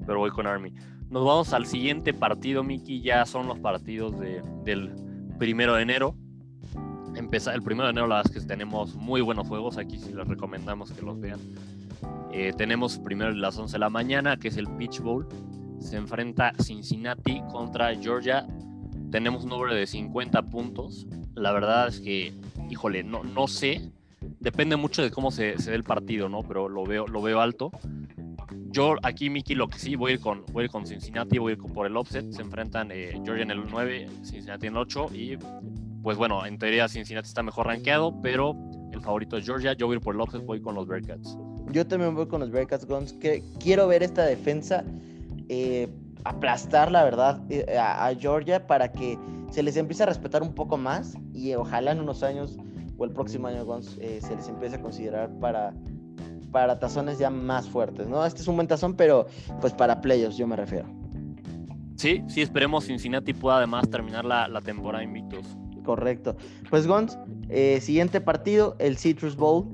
[0.06, 0.74] pero voy con Army.
[1.12, 3.02] Nos vamos al siguiente partido, Miki.
[3.02, 4.96] Ya son los partidos de, del
[5.38, 6.16] primero de enero.
[7.18, 7.28] El
[7.62, 9.78] primero de enero, la verdad es que tenemos muy buenos juegos.
[9.78, 11.42] Aquí sí les recomendamos que los vean.
[12.32, 15.28] Eh, tenemos primero las 11 de la mañana, que es el Pitch Bowl.
[15.80, 18.48] Se enfrenta Cincinnati contra Georgia.
[19.12, 21.08] Tenemos un over de 50 puntos.
[21.36, 22.34] La verdad es que,
[22.70, 23.92] híjole, no, no sé.
[24.40, 26.42] Depende mucho de cómo se, se dé el partido, ¿no?
[26.44, 27.70] Pero lo veo, lo veo alto.
[28.72, 31.56] Yo aquí, Miki, lo que sí, voy a ir con, voy con Cincinnati, voy a
[31.56, 32.32] ir por el offset.
[32.32, 35.10] Se enfrentan eh, Georgia en el 9, Cincinnati en el 8.
[35.14, 35.38] Y
[36.02, 38.56] pues bueno, en teoría Cincinnati está mejor rankeado, pero
[38.92, 39.74] el favorito es Georgia.
[39.74, 41.38] Yo voy a ir por el offset, voy con los Bearcats.
[41.72, 43.14] Yo también voy con los Bearcats Guns.
[43.14, 44.86] Que quiero ver esta defensa
[45.50, 45.90] eh,
[46.24, 49.20] aplastar, la verdad, eh, a, a Georgia para que
[49.50, 52.58] se les empiece a respetar un poco más y ojalá en unos años
[53.02, 55.74] o el próximo año Guns, eh, se les empiece a considerar para,
[56.52, 58.26] para tazones ya más fuertes, ¿no?
[58.26, 59.28] Este es un buen tazón, pero
[59.60, 60.88] pues para playoffs yo me refiero.
[61.96, 65.46] Sí, sí, esperemos Cincinnati pueda además terminar la, la temporada invictos.
[65.84, 66.36] Correcto.
[66.70, 67.18] Pues Gons,
[67.50, 69.68] eh, siguiente partido, el Citrus Bowl.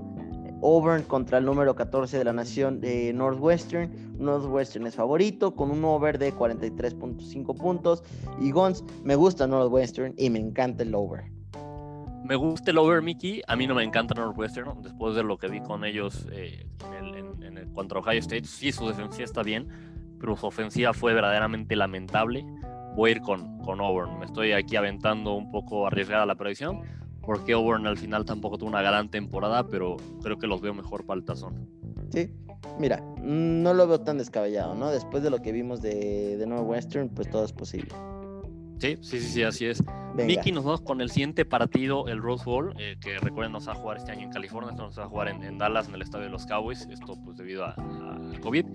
[0.63, 4.17] Auburn contra el número 14 de la nación de Northwestern.
[4.17, 8.03] Northwestern es favorito con un over de 43.5 puntos.
[8.41, 11.36] Y Gons, me gusta Northwestern y me encanta el over.
[12.27, 13.41] Me gusta el over, Mickey.
[13.47, 14.81] A mí no me encanta Northwestern.
[14.81, 18.43] Después de lo que vi con ellos eh, en el, en, en contra Ohio State,
[18.43, 19.69] sí, su defensiva está bien,
[20.19, 22.45] pero su ofensiva fue verdaderamente lamentable.
[22.97, 24.19] Voy a ir con, con Auburn.
[24.19, 26.81] Me estoy aquí aventando un poco arriesgada la predicción,
[27.21, 31.05] porque Auburn al final tampoco tuvo una gran temporada, pero creo que los veo mejor
[31.05, 31.69] para el tazón.
[32.11, 32.29] Sí,
[32.77, 34.91] mira, no lo veo tan descabellado, ¿no?
[34.91, 37.93] Después de lo que vimos de, de Northwestern, pues todo es posible.
[38.79, 39.83] Sí, sí, sí, sí, así es.
[40.15, 43.73] Mickey, nos vamos con el siguiente partido, el Rose Bowl, eh, que recuerden nos va
[43.73, 45.95] a jugar este año en California, esto nos va a jugar en, en, Dallas, en
[45.95, 48.65] el estadio de los Cowboys, esto pues debido a, a COVID.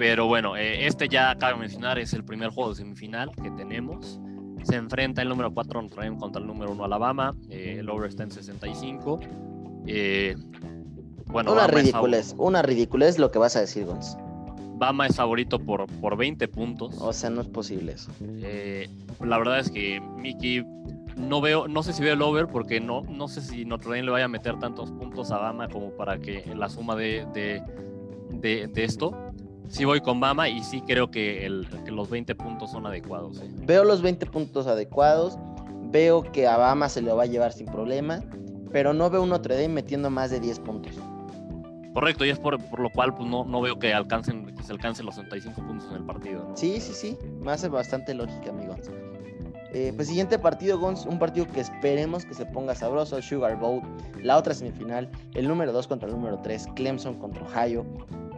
[0.00, 4.18] Pero bueno, eh, este ya cabe mencionar, es el primer juego de semifinal que tenemos.
[4.62, 8.08] Se enfrenta el número 4 Notre Dame contra el número 1 Alabama, eh, el over
[8.08, 9.20] está en 65.
[9.86, 10.36] Eh,
[11.26, 14.16] bueno, una ridiculez, una ridiculez lo que vas a decir, Gonz.
[14.80, 16.96] Bama es favorito por, por 20 puntos.
[17.00, 18.10] O sea, no es posible eso.
[18.42, 18.88] Eh,
[19.22, 20.64] la verdad es que Mickey
[21.16, 24.04] no veo, no sé si veo el over porque no, no sé si Notre Dame
[24.04, 27.62] le vaya a meter tantos puntos a Bama como para que la suma de, de,
[28.30, 29.14] de, de esto.
[29.68, 33.38] Sí voy con Bama y sí creo que, el, que los 20 puntos son adecuados.
[33.42, 33.50] ¿eh?
[33.66, 35.38] Veo los 20 puntos adecuados.
[35.90, 38.20] Veo que a Bama se lo va a llevar sin problema.
[38.72, 40.94] Pero no veo un Notre Dame metiendo más de 10 puntos.
[41.92, 44.72] Correcto, y es por, por, lo cual pues, no, no veo que alcancen que se
[44.72, 46.52] alcancen los 65 puntos en el partido.
[46.54, 48.90] Sí, sí, sí, me hace bastante lógica, amigos.
[49.72, 53.82] Eh, pues siguiente partido, Gons, un partido que esperemos que se ponga sabroso, Sugar Bowl,
[54.20, 57.86] la otra semifinal, el número 2 contra el número 3, Clemson contra Ohio,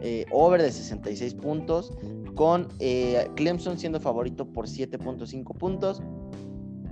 [0.03, 1.93] eh, over de 66 puntos,
[2.35, 6.03] con eh, Clemson siendo favorito por 7.5 puntos.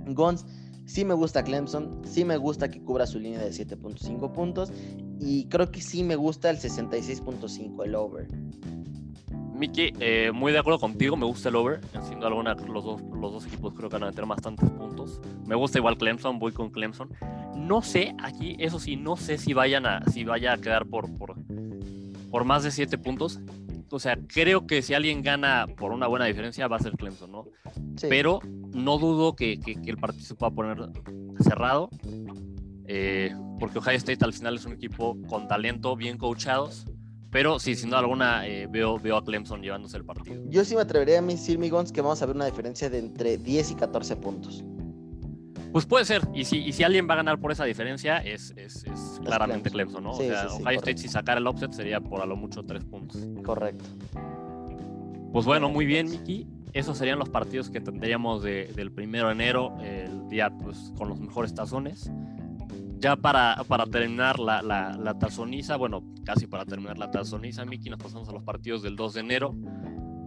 [0.07, 0.45] Gons,
[0.91, 4.73] sí me gusta Clemson, sí me gusta que cubra su línea de 7.5 puntos
[5.19, 8.27] y creo que sí me gusta el 66.5, el over.
[9.55, 11.79] Miki, eh, muy de acuerdo contigo, me gusta el over.
[12.03, 15.21] Siendo alguna, los dos, los dos equipos creo que van a meter bastantes puntos.
[15.45, 17.09] Me gusta igual Clemson, voy con Clemson.
[17.55, 21.15] No sé, aquí, eso sí, no sé si vayan a, si vaya a quedar por,
[21.15, 21.35] por,
[22.29, 23.39] por más de 7 puntos.
[23.91, 27.31] O sea, creo que si alguien gana por una buena diferencia va a ser Clemson,
[27.31, 27.45] ¿no?
[27.97, 28.07] Sí.
[28.09, 28.39] Pero
[28.73, 30.89] no dudo que, que, que, el partido se pueda poner
[31.39, 31.89] cerrado.
[32.85, 36.85] Eh, porque Ohio State al final es un equipo con talento, bien coachados.
[37.31, 40.43] Pero sí, sin duda alguna, eh, veo, veo a Clemson llevándose el partido.
[40.49, 43.37] Yo sí me atrevería a decir, Migons, que vamos a ver una diferencia de entre
[43.37, 44.65] 10 y 14 puntos.
[45.71, 48.53] Pues puede ser, y si, y si alguien va a ganar por esa diferencia, es,
[48.57, 50.03] es, es claramente Clemson.
[50.03, 50.13] ¿no?
[50.13, 50.79] Sí, o sea, sí, sí, Ohio.
[50.79, 53.25] State, si sacara el offset, sería por a lo mucho 3 puntos.
[53.43, 53.85] Correcto.
[55.31, 56.47] Pues bueno, muy bien, Miki.
[56.73, 61.09] Esos serían los partidos que tendríamos de, del primero de enero, el día pues, con
[61.09, 62.11] los mejores tazones
[63.01, 67.89] ya para, para terminar la, la, la, tazoniza, bueno, casi para terminar la tazoniza, Miki,
[67.89, 69.55] nos pasamos a los partidos del 2 de enero.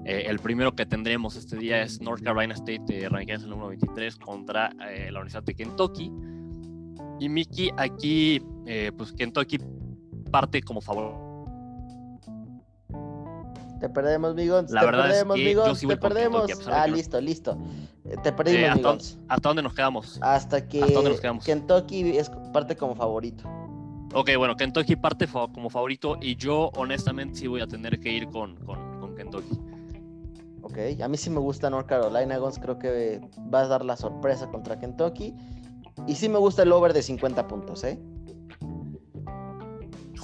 [0.07, 3.69] Eh, el primero que tendremos este día es North Carolina State, eh, en el número
[3.69, 6.13] 23, contra eh, la Universidad de Kentucky.
[7.21, 9.59] Y Miki, aquí, eh, pues Kentucky
[10.31, 11.15] parte como favor.
[13.81, 14.71] Te perdemos, Migons.
[14.71, 15.69] La te verdad perdemos, es que Migons.
[15.69, 16.47] yo sí voy te perdemos.
[16.47, 17.59] Kentucky, ah, listo, listo.
[18.23, 19.19] Te perdimos, ¿hasta, Migons.
[19.29, 20.19] ¿Hasta dónde nos quedamos?
[20.21, 21.45] Hasta que ¿Hasta dónde nos quedamos?
[21.45, 23.49] Kentucky es parte como favorito.
[24.13, 28.29] Ok, bueno, Kentucky parte como favorito y yo honestamente sí voy a tener que ir
[28.29, 29.59] con, con, con Kentucky.
[30.65, 32.59] Ok, a mí sí me gusta North Carolina, Gons.
[32.59, 33.21] Creo que
[33.53, 35.35] va a dar la sorpresa contra Kentucky.
[36.07, 38.01] Y sí me gusta el over de 50 puntos, ¿eh?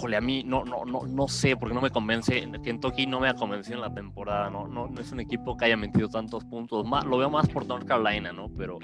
[0.01, 2.49] híjole, a mí no, no, no, no sé, porque no me convence.
[2.63, 4.67] Kentucky no me ha convencido en la temporada, ¿no?
[4.67, 6.87] No, no es un equipo que haya metido tantos puntos.
[6.87, 8.49] Más, lo veo más por North Carolina, ¿no?
[8.57, 8.79] Pero,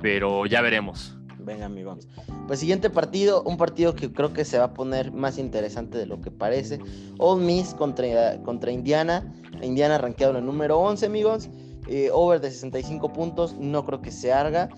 [0.00, 1.17] pero ya veremos.
[1.48, 2.06] Venga, amigos.
[2.46, 6.04] Pues siguiente partido, un partido que creo que se va a poner más interesante de
[6.04, 6.78] lo que parece.
[7.16, 9.32] Ole Miss contra, contra Indiana.
[9.62, 11.48] Indiana rankeado en el número 11, amigos.
[11.86, 14.68] Eh, over de 65 puntos, no creo que se haga.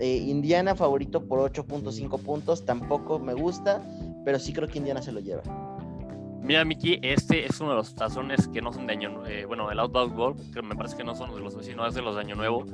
[0.00, 3.80] Eh, Indiana favorito por 8.5 puntos, tampoco me gusta,
[4.24, 5.42] pero sí creo que Indiana se lo lleva.
[6.42, 9.70] Mira, Miki, este es uno de los tazones que no son de año eh, bueno,
[9.70, 12.14] el Outback Bowl, que me parece que no son de los vecinos, es de los
[12.16, 12.64] de año nuevo,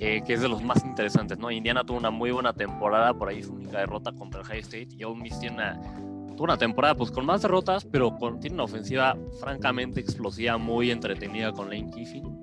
[0.00, 1.50] eh, que es de los más interesantes, ¿no?
[1.50, 4.88] Indiana tuvo una muy buena temporada, por ahí su única derrota contra el High State,
[4.96, 5.80] y Ole Miss tiene una,
[6.36, 10.90] tuvo una temporada pues con más derrotas, pero con, tiene una ofensiva francamente explosiva, muy
[10.90, 12.42] entretenida con Lane Kiffin.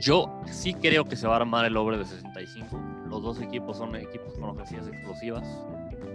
[0.00, 3.76] Yo sí creo que se va a armar el over de 65 los dos equipos
[3.76, 5.46] son equipos con ofensivas explosivas.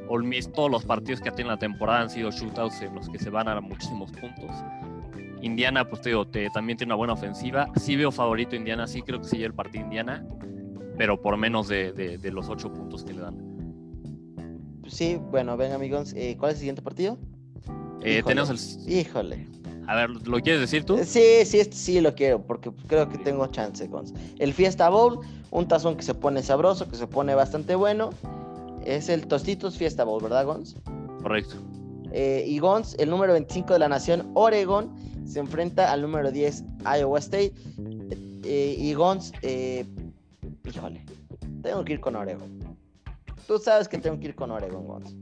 [0.10, 3.08] Ole Miss, todos los partidos que ha tenido la temporada han sido shootouts en los
[3.08, 4.50] que se van a muchísimos puntos.
[5.42, 7.68] Indiana, pues te digo, también tiene una buena ofensiva.
[7.76, 10.26] Sí veo favorito Indiana, sí creo que se lleva el partido Indiana,
[10.98, 13.36] pero por menos de, los ocho puntos que le dan.
[14.88, 17.18] Sí, bueno, ven amigos, eh, ¿cuál es el siguiente partido?
[18.02, 18.92] Eh, tenemos el...
[18.92, 19.48] Híjole.
[19.88, 21.00] A ver, ¿lo quieres decir tú?
[21.04, 24.14] Sí, sí, sí lo quiero, porque creo que tengo chance, Gons.
[24.38, 25.20] El Fiesta Bowl,
[25.52, 28.10] un tazón que se pone sabroso, que se pone bastante bueno.
[28.86, 30.76] Es el Tostitos Fiesta Bowl, ¿verdad, Gons?
[31.22, 31.56] Correcto.
[32.12, 34.94] Eh, y Gons, el número 25 de la nación, Oregon,
[35.26, 36.64] se enfrenta al número 10,
[37.00, 37.54] Iowa State.
[38.44, 39.86] Eh, y Gons, eh,
[41.62, 42.60] tengo que ir con Oregon.
[43.48, 45.16] Tú sabes que tengo que ir con Oregon, Gons.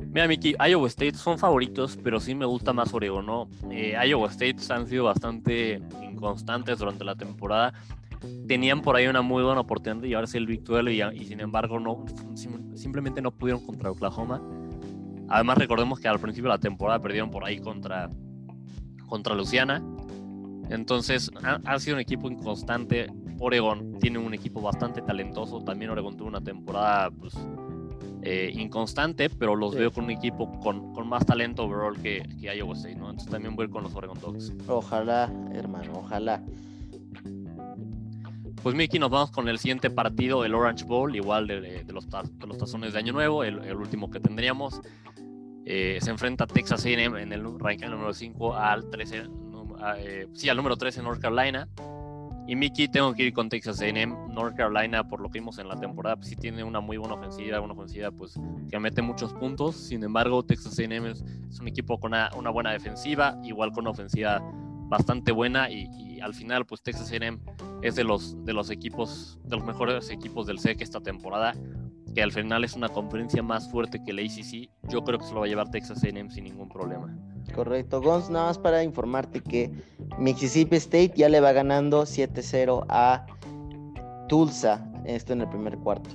[0.00, 3.48] Mira, Miki, Iowa State son favoritos, pero sí me gusta más Oregon, ¿no?
[3.70, 7.72] Eh, Iowa State han sido bastante inconstantes durante la temporada.
[8.46, 10.62] Tenían por ahí una muy buena oportunidad de llevarse el Big
[11.14, 12.04] y, sin embargo no,
[12.74, 14.40] simplemente no pudieron contra Oklahoma.
[15.28, 18.10] Además recordemos que al principio de la temporada perdieron por ahí contra,
[19.08, 19.82] contra Luciana.
[20.70, 23.08] Entonces ha, sido un equipo inconstante.
[23.38, 25.60] Oregon tiene un equipo bastante talentoso.
[25.62, 27.34] También Oregon tuvo una temporada pues,
[28.22, 32.56] eh, inconstante, pero los veo con un equipo con, con más talento overall que, que,
[32.56, 33.10] Iowa State, ¿no?
[33.10, 34.52] Entonces también voy con los Oregon Dogs.
[34.66, 36.42] Ojalá, hermano, ojalá.
[38.62, 42.08] Pues Miki, nos vamos con el siguiente partido, el Orange Bowl, igual de, de, los,
[42.10, 44.80] de los, tazones de Año Nuevo, el, el último que tendríamos.
[45.68, 49.24] Eh, se enfrenta Texas A&M en el ranking número 5 al 13,
[49.98, 51.68] eh, sí, al número 13 North Carolina.
[52.48, 54.14] Y Mickey, tengo que ir con Texas A&M.
[54.28, 57.14] North Carolina, por lo que vimos en la temporada, pues sí tiene una muy buena
[57.14, 58.38] ofensiva, una ofensiva pues
[58.70, 59.74] que mete muchos puntos.
[59.74, 61.24] Sin embargo, Texas A&M es,
[61.60, 64.40] un equipo con una, buena defensiva, igual con una ofensiva
[64.88, 67.38] bastante buena y, al final pues Texas A&M
[67.82, 71.54] es de los, de los equipos, de los mejores equipos del SEC esta temporada
[72.16, 74.70] que al final es una conferencia más fuerte que la ACC.
[74.88, 77.14] Yo creo que se lo va a llevar Texas A&M sin ningún problema.
[77.54, 79.70] Correcto, Gons, nada más para informarte que
[80.18, 83.26] Mississippi State ya le va ganando 7-0 a
[84.30, 86.08] Tulsa, esto en el primer cuarto.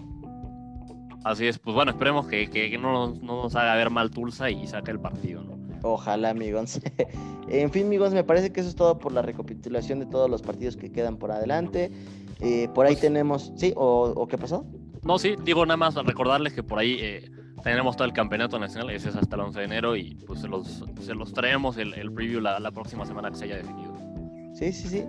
[1.24, 4.90] Así es, pues bueno, esperemos que, que, no, nos, haga ver mal Tulsa y saque
[4.90, 5.56] el partido, ¿no?
[5.84, 6.82] Ojalá, amigos.
[7.48, 10.42] en fin, amigos, me parece que eso es todo por la recapitulación de todos los
[10.42, 11.92] partidos que quedan por adelante.
[12.40, 13.72] Eh, por ahí pues tenemos, ¿sí?
[13.76, 14.66] ¿O, qué pasó?
[15.04, 17.32] No, sí, digo nada más recordarles que por ahí eh,
[17.64, 20.48] tenemos todo el campeonato nacional, ese es hasta el 11 de enero y pues se
[20.48, 23.96] los, se los traemos el, el preview la, la, próxima semana que se haya definido.
[24.54, 25.06] Sí, sí, sí.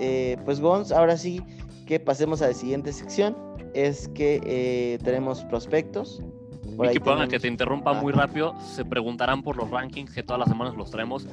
[0.00, 1.42] Eh, pues Gons, ahora sí
[1.86, 3.36] que pasemos a la siguiente sección,
[3.74, 6.22] es que eh, tenemos prospectos.
[6.62, 7.28] y que tenemos...
[7.28, 10.90] que te interrumpa muy rápido, se preguntarán por los rankings que todas las semanas los
[10.90, 11.26] traemos.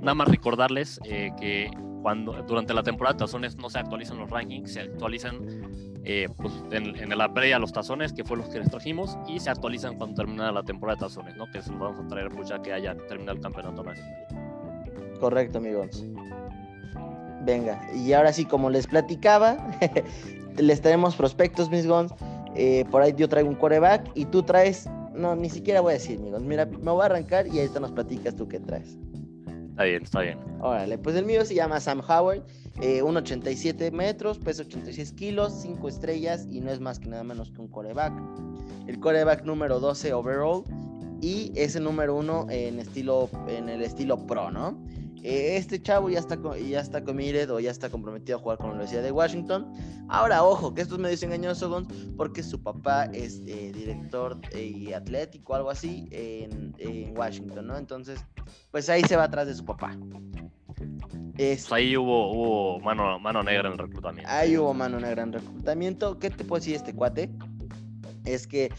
[0.00, 1.70] Nada más recordarles eh, que
[2.02, 6.52] cuando durante la temporada de tazones no se actualizan los rankings, se actualizan eh, pues
[6.70, 10.16] en, la previa los tazones, que fue los que les trajimos, y se actualizan cuando
[10.16, 11.50] termina la temporada de tazones, ¿no?
[11.50, 14.26] Que se los vamos a traer pues ya que haya terminado el campeonato nacional.
[15.18, 16.04] Correcto, amigos.
[17.42, 19.56] Venga, y ahora sí, como les platicaba,
[20.56, 22.12] les traemos prospectos, mis gons.
[22.54, 25.94] Eh, por ahí yo traigo un coreback y tú traes, no, ni siquiera voy a
[25.94, 26.42] decir, amigos.
[26.42, 28.98] Mira, me voy a arrancar y ahorita nos platicas tú qué traes.
[29.74, 30.38] Está bien, está bien.
[30.60, 32.44] Órale, pues el mío se llama Sam Howard,
[32.80, 37.50] eh, 1,87 metros, peso 86 kilos, 5 estrellas y no es más que nada menos
[37.50, 38.12] que un coreback.
[38.86, 40.62] El coreback número 12 overall
[41.20, 44.78] y ese número 1 en, en el estilo pro, ¿no?
[45.24, 48.66] Eh, este chavo ya está, ya está committed o ya está comprometido a jugar con
[48.66, 49.72] la Universidad de Washington.
[50.10, 51.82] Ahora, ojo, que esto es medio engañoso,
[52.14, 56.74] porque su papá es eh, director y atlético, algo así, en,
[57.16, 57.78] Washington, ¿no?
[57.78, 58.22] Entonces,
[58.70, 59.96] pues ahí se va atrás de su papá.
[61.36, 64.30] Pues ahí hubo, hubo mano, mano negra en el reclutamiento.
[64.30, 66.18] Ahí hubo mano negra en el reclutamiento.
[66.18, 67.30] ¿Qué te puedo decir este cuate?
[68.26, 68.70] Es que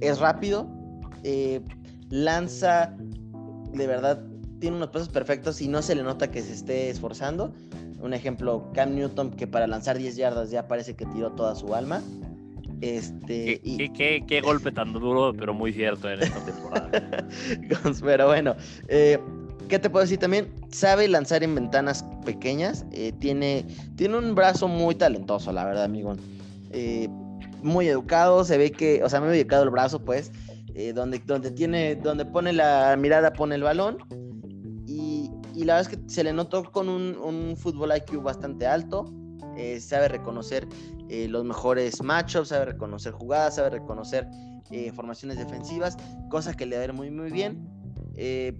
[0.00, 0.68] es rápido,
[1.22, 1.60] eh,
[2.10, 2.92] lanza
[3.72, 4.31] de verdad
[4.62, 7.52] tiene unos pasos perfectos y no se le nota que se esté esforzando.
[8.00, 11.74] Un ejemplo, Cam Newton, que para lanzar 10 yardas ya parece que tiró toda su
[11.74, 12.00] alma.
[12.80, 17.26] Este, ¿Qué, qué, golpe tan duro, pero muy cierto en esta temporada.
[18.04, 18.54] pero bueno,
[18.86, 19.18] eh,
[19.68, 20.48] ¿qué te puedo decir también?
[20.70, 22.86] Sabe lanzar en ventanas pequeñas.
[22.92, 26.14] Eh, tiene, tiene un brazo muy talentoso, la verdad, amigo.
[26.70, 27.08] Eh,
[27.64, 30.30] muy educado, se ve que, o sea, muy educado el brazo, pues.
[30.94, 34.21] donde, donde, tiene, donde pone la mirada, pone el balón
[35.62, 39.12] y la verdad es que se le notó con un, fútbol IQ bastante alto.
[39.56, 40.66] Eh, sabe reconocer
[41.08, 44.26] eh, los mejores matchups, sabe reconocer jugadas, sabe reconocer
[44.70, 45.96] eh, formaciones defensivas,
[46.30, 47.68] cosa que le va a ir muy muy bien.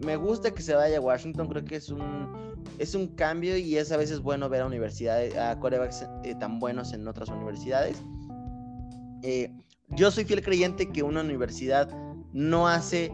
[0.05, 3.77] me gusta que se vaya a Washington, creo que es un, es un cambio y
[3.77, 6.07] es a veces bueno ver a universidades, a corebacks
[6.39, 7.97] tan buenos en otras universidades.
[9.89, 11.89] yo soy fiel creyente que una universidad
[12.33, 13.13] no hace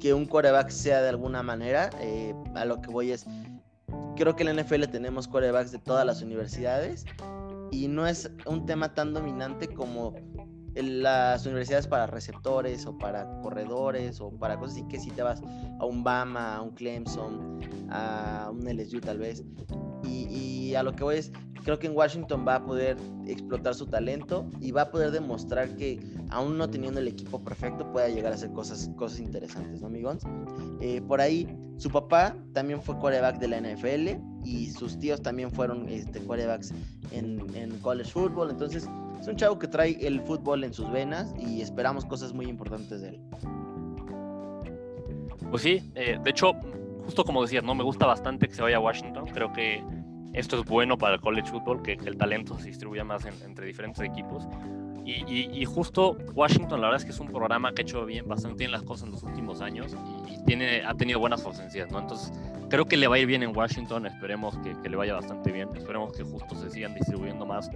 [0.00, 1.90] que un coreback sea de alguna manera.
[2.00, 3.26] Eh, a lo que voy es,
[4.16, 7.04] creo que en la NFL tenemos corebacks de todas las universidades
[7.70, 10.14] y no es un tema tan dominante como
[10.82, 15.42] las universidades para receptores o para corredores o para cosas así que si te vas
[15.80, 17.60] a un Bama, a un Clemson,
[17.90, 19.44] a un LSU tal vez.
[20.04, 21.32] y a lo que voy es,
[21.68, 25.76] creo que en Washington va a poder explotar su talento y va a poder demostrar
[25.76, 26.00] que
[26.30, 30.18] aún no teniendo el equipo perfecto pueda llegar a hacer cosas, cosas interesantes, ¿no, amigos?
[30.80, 35.50] Eh, por ahí, su papá también fue quarterback de la NFL y sus tíos también
[35.50, 36.72] fueron este, quarterbacks
[37.12, 37.38] en,
[37.82, 38.88] college football, entonces
[39.20, 43.00] es un chavo que trae el fútbol en sus venas y esperamos cosas muy importantes
[43.00, 43.20] de él.
[45.50, 46.52] Pues sí, eh, de hecho,
[47.04, 47.74] justo como decías, ¿no?
[47.74, 49.26] Me gusta bastante que se vaya a Washington.
[49.32, 49.82] Creo que
[50.34, 54.04] esto es bueno para el college football, que, el talento se distribuya más entre diferentes
[54.04, 54.46] equipos.
[55.10, 58.58] Y, justo Washington, la verdad es que es un programa que ha hecho bien, bastante
[58.58, 59.96] bien las cosas en los últimos años
[60.28, 61.98] y, tiene, ha tenido buenas ausencias, ¿no?
[61.98, 62.30] Entonces,
[62.68, 65.70] creo que le va a ir bien en Washington, esperemos que, le vaya bastante bien,
[65.74, 67.70] esperemos que justo se sigan distribuyendo más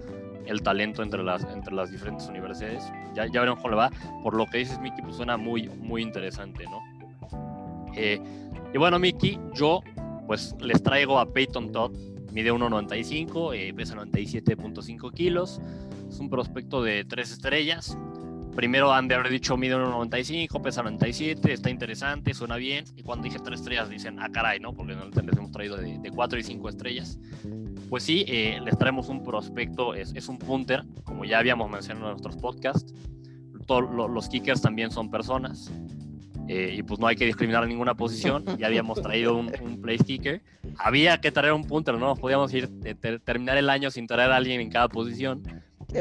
[0.45, 2.83] el talento entre las, entre las diferentes universidades.
[3.15, 3.89] Ya, ya veremos cómo le va.
[4.21, 6.81] Por lo que dices, Mickey, pues suena muy, muy interesante, ¿no?
[7.95, 8.21] Eh,
[8.73, 9.81] y bueno, Mickey, yo
[10.27, 11.91] pues les traigo a Peyton Todd,
[12.31, 15.61] mide 1,95, eh, pesa 97.5 kilos,
[16.13, 17.97] es un prospecto de tres estrellas.
[18.55, 22.85] Primero han de haber dicho mide 1,95, pesa 97, está interesante, suena bien.
[22.95, 24.73] Y cuando dije tres estrellas dicen, ah, caray, ¿no?
[24.73, 27.19] Porque no les hemos traído de, de 4 y 5 estrellas.
[27.89, 32.05] Pues sí, eh, les traemos un prospecto, es, es, un punter, como ya habíamos mencionado
[32.07, 32.93] en nuestros podcasts.
[33.65, 35.71] Todos los kickers también son personas.
[36.47, 38.45] Eh, y pues no hay que discriminar ninguna posición.
[38.59, 40.43] Ya habíamos traído un, un place kicker.
[40.77, 42.69] Había que traer un punter, no podíamos ir
[43.23, 45.41] terminar el año sin traer a alguien en cada posición.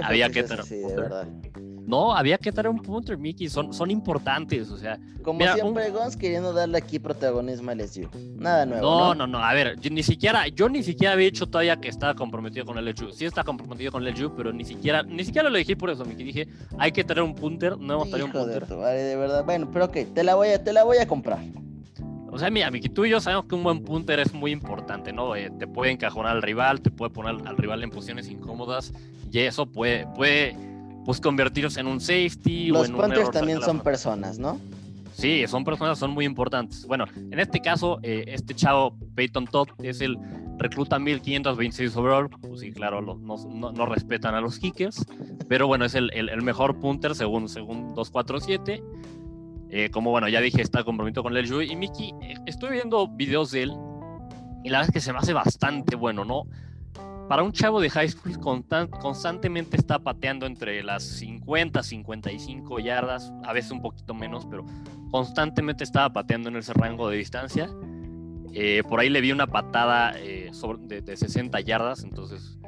[0.02, 1.62] Había que traer un punter.
[1.86, 3.48] No, había que traer un punter, Mickey.
[3.48, 4.98] Son, son importantes, o sea.
[5.22, 8.08] Como siempre, Gons queriendo darle aquí protagonismo a LSU.
[8.36, 8.82] Nada nuevo.
[8.82, 11.88] No, no, no, A ver, yo ni siquiera, yo ni siquiera había dicho todavía que
[11.88, 13.12] estaba comprometido con el LSU.
[13.12, 16.04] Sí está comprometido con el LSU, pero ni siquiera, ni siquiera lo dije por eso,
[16.04, 16.24] Mickey.
[16.24, 18.64] Dije, hay que traer un punter, no hemos traído un punter.
[18.66, 19.44] vale, de verdad.
[19.44, 21.40] Bueno, pero ok, te la voy a, te la voy a comprar.
[22.32, 25.12] O sea, mira, Mickey, tú y yo sabemos que un buen punter es muy importante,
[25.12, 25.36] ¿no?
[25.36, 28.94] Eh, te puede encajonar al rival, te puede poner al rival en posiciones incómodas
[29.30, 30.56] y eso puede, puede
[31.04, 32.68] pues convertirse en un safety.
[32.68, 34.58] Los o en punters también son personas, ¿no?
[35.12, 36.86] Sí, son personas, son muy importantes.
[36.86, 40.16] Bueno, en este caso, eh, este chavo Peyton Todd es el
[40.56, 42.30] recluta 1526 overall.
[42.30, 43.36] Pues sí, claro, no,
[43.72, 45.04] no, respetan a los kickers,
[45.48, 48.82] pero bueno, es el, el, mejor punter según, según 247.
[49.72, 51.62] Eh, como bueno, ya dije, está comprometido con el LSU.
[51.62, 53.72] Y Mickey, eh, estoy viendo videos de él
[54.62, 56.44] y la verdad es que se me hace bastante bueno, ¿no?
[57.32, 58.38] para un chavo de high school
[59.00, 64.66] constantemente está pateando entre las 50, 55 yardas, a veces un poquito menos, pero
[65.10, 67.70] constantemente estaba pateando en ese rango de distancia.
[68.52, 70.50] Eh, por ahí le vi una patada eh,
[70.80, 72.58] de, 60 yardas, entonces,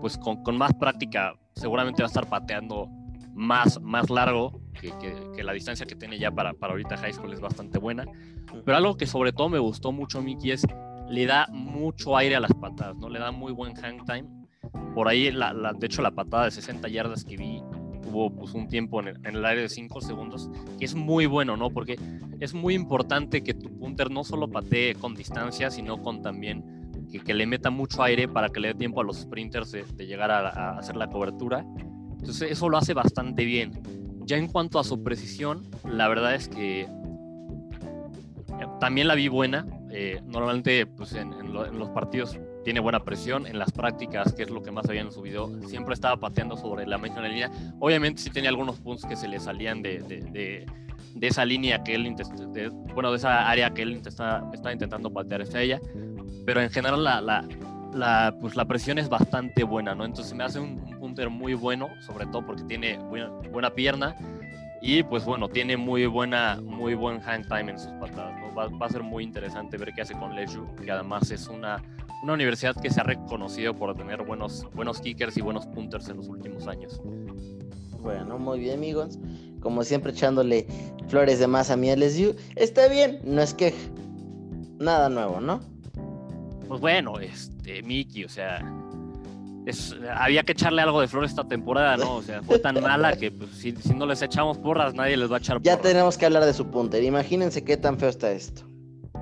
[0.00, 2.88] pues con, más práctica seguramente va a estar pateando
[3.32, 7.40] más, más largo que, la distancia que tiene ya para, para ahorita high school es
[7.40, 8.04] bastante buena.
[8.64, 10.66] Pero algo que sobre todo me gustó mucho, Mickey, es
[11.08, 13.08] le da mucho aire a las patadas, ¿no?
[13.08, 14.24] Le da muy buen hang time.
[14.94, 17.62] Por ahí, la, de hecho, la patada de 60 yardas que vi
[18.06, 21.26] hubo pues, un tiempo en el, en el, aire de 5 segundos, que es muy
[21.26, 21.70] bueno, ¿no?
[21.70, 21.98] Porque
[22.40, 26.64] es muy importante que tu punter no solo patee con distancia, sino con también
[27.10, 30.06] que, que le meta mucho aire para que le dé tiempo a los sprinters de,
[30.06, 31.64] llegar a, a, hacer la cobertura.
[32.18, 33.72] Entonces eso lo hace bastante bien.
[34.24, 39.66] Ya en cuanto a su precisión, la verdad es que eh, también la vi buena.
[39.90, 44.62] Eh, normalmente pues en, los partidos tiene buena presión en las prácticas, que es lo
[44.62, 45.50] que más había en su video.
[45.68, 47.50] Siempre estaba pateando sobre la media línea.
[47.78, 50.66] Obviamente sí tenía algunos puntos que se le salían de, de,
[51.14, 52.16] de, esa línea que él,
[52.52, 55.80] de, bueno, de esa área que él estaba, estaba intentando patear hacia ella.
[56.46, 57.46] Pero en general la, la,
[57.92, 60.04] la, pues la presión es bastante buena, ¿no?
[60.04, 64.16] Entonces me hace un punter muy bueno, sobre todo porque tiene buena, buena pierna
[64.82, 68.34] y pues bueno, tiene muy buena, muy buen hang time en sus patadas.
[68.58, 71.80] Va, va, a ser muy interesante ver qué hace con Leju, que además es una,
[72.24, 76.16] una universidad que se ha reconocido por tener buenos, buenos kickers y buenos punters en
[76.16, 77.00] los últimos años.
[78.00, 79.18] Bueno, muy bien, amigos.
[79.60, 80.66] Como siempre, echándole
[81.06, 82.34] flores de más a mi LSU.
[82.56, 83.72] Está bien, no es que
[84.78, 85.60] nada nuevo, ¿no?
[86.66, 88.60] Pues bueno, este, Mickey, o sea,
[90.14, 92.16] había que echarle algo de flor esta temporada, ¿no?
[92.16, 95.36] O sea, fue tan mala que pues, si, no les echamos porras, nadie les va
[95.36, 95.76] a echar porras.
[95.76, 97.02] Ya tenemos que hablar de su punter.
[97.02, 98.62] Imagínense qué tan feo está esto.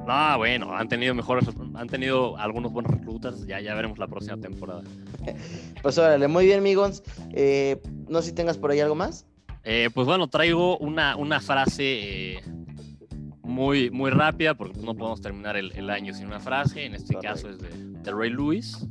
[0.06, 4.36] No, bueno, han tenido mejores, han tenido algunos buenos reclutas, ya, ya veremos la próxima
[4.36, 4.82] temporada.
[5.82, 7.04] pues órale, muy bien, amigos.
[7.32, 9.26] Eh, no sé si tengas por ahí algo más.
[9.62, 12.40] Eh, pues bueno, traigo una, una frase eh,
[13.42, 16.84] muy, muy rápida, porque no podemos terminar el, año sin una frase.
[16.84, 18.84] En este caso es de, de Ray Lewis.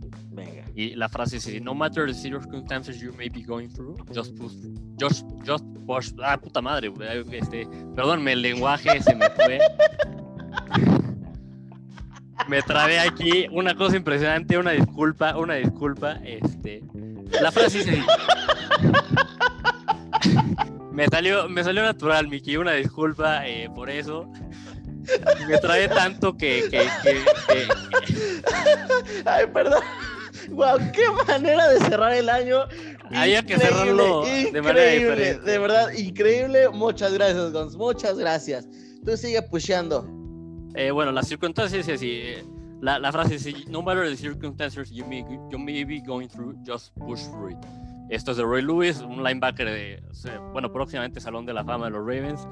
[0.73, 4.53] Y la frase dice, no matter the circumstances you may be going through, just push,
[4.97, 6.91] just, just push, ah, puta madre,
[7.31, 9.59] este, perdónme, el lenguaje se me fue.
[12.47, 16.81] me trabé aquí, una cosa impresionante, una disculpa, una disculpa, este,
[17.41, 18.03] la frase dice,
[20.91, 24.31] me salió, me salió natural, Miki, una disculpa eh, por eso.
[25.47, 26.87] Me trae tanto que, que...
[29.25, 29.81] Ay, perdón.
[30.51, 32.65] Wow, qué manera de cerrar el año.
[33.13, 35.39] Había que cerrarlo de manera diferente.
[35.39, 36.69] De verdad, increíble.
[36.69, 37.75] Muchas gracias, Gons.
[37.75, 38.67] Muchas gracias.
[39.05, 40.05] Tú sigue pusheando.
[40.75, 42.11] Eh, bueno, las circunstancias es así.
[42.11, 42.45] Eh,
[42.81, 46.55] la, la, frase es: No matter the circumstances you may, you may be going through,
[46.65, 47.57] just push through it.
[48.11, 50.03] Esto es de Roy Lewis, un linebacker de,
[50.51, 52.45] bueno, próximamente Salón de la Fama de los Ravens.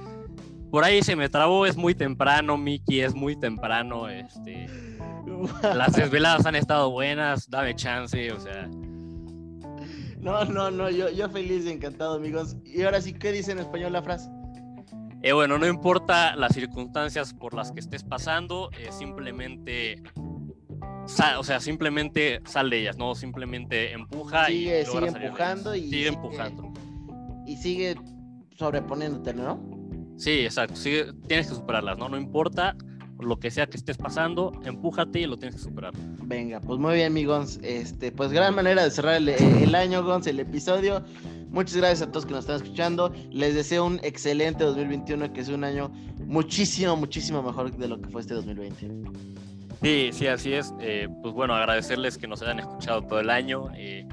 [0.72, 4.08] Por ahí se me trabó, es muy temprano, Mickey, es muy temprano.
[4.08, 4.68] Este,
[5.64, 8.68] las desveladas han estado buenas, dame chance, o sea.
[10.20, 12.58] No, no, no, yo, yo feliz y encantado, amigos.
[12.64, 14.30] Y ahora sí, ¿qué dice en español la frase?
[15.22, 20.02] Eh, bueno, no importa las circunstancias por las que estés pasando, eh, simplemente,
[21.38, 26.08] o sea, simplemente sal de ellas, no simplemente empuja sigue, y sigue empujando y sigue,
[26.08, 26.74] empujando
[27.46, 27.96] y sigue
[28.56, 29.79] sobreponiéndote, ¿no?
[30.20, 30.74] Sí, exacto,
[31.28, 32.10] tienes que superarlas, ¿no?
[32.10, 32.76] No importa
[33.22, 35.94] lo que sea que estés pasando, empújate y lo tienes que superar.
[35.96, 37.58] Venga, pues muy bien, amigos.
[37.64, 41.06] Este, pues gran manera de cerrar el, año, Gons, el episodio.
[41.50, 43.14] Muchas gracias a todos que nos están escuchando.
[43.32, 45.90] Les deseo un excelente 2021, que es un año
[46.26, 48.88] muchísimo, muchísimo mejor de lo que fue este 2020.
[49.82, 50.74] Sí, sí, así es.
[50.82, 53.70] Eh, pues bueno, agradecerles que nos hayan escuchado todo el año.
[53.74, 54.06] Eh,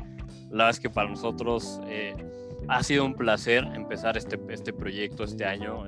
[0.51, 2.15] la verdad es que para nosotros eh,
[2.69, 5.85] ha sido un placer empezar este, este proyecto este año.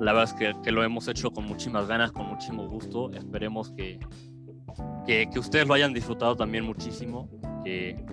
[0.00, 3.12] La verdad es que, lo hemos hecho con muchísimas ganas, con muchísimo gusto.
[3.12, 3.98] Esperemos que,
[5.06, 7.28] que, ustedes lo hayan disfrutado también muchísimo,
[7.64, 8.04] que,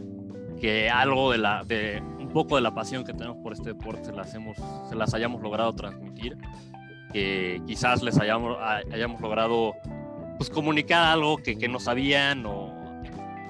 [0.59, 4.05] que algo de la, de un poco de la pasión que tenemos por este deporte
[4.05, 4.57] se las, hemos,
[4.89, 6.37] se las hayamos logrado transmitir,
[7.11, 9.73] que quizás les hayamos, hayamos logrado
[10.37, 12.71] pues, comunicar algo que, que no sabían o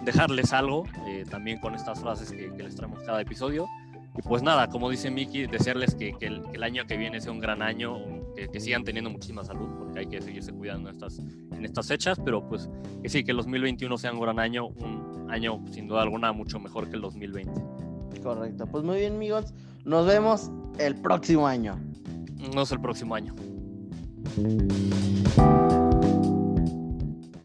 [0.04, 3.68] dejarles algo, eh, también con estas frases que, que les traemos cada episodio.
[4.18, 7.40] Y pues nada, como dice Miki, desearles que, que, el, año que viene sea un
[7.40, 7.98] gran año,
[8.36, 12.20] que, sigan teniendo muchísima salud, porque hay que seguirse cuidando en estas, en estas fechas,
[12.24, 12.70] pero pues
[13.02, 16.60] que sí, que el 2021 sea un gran año, un año sin duda alguna mucho
[16.60, 17.52] mejor que el 2020.
[18.22, 19.54] Correcto, pues muy bien amigos,
[19.86, 21.80] nos vemos el próximo año.
[22.54, 23.34] Nos el próximo año.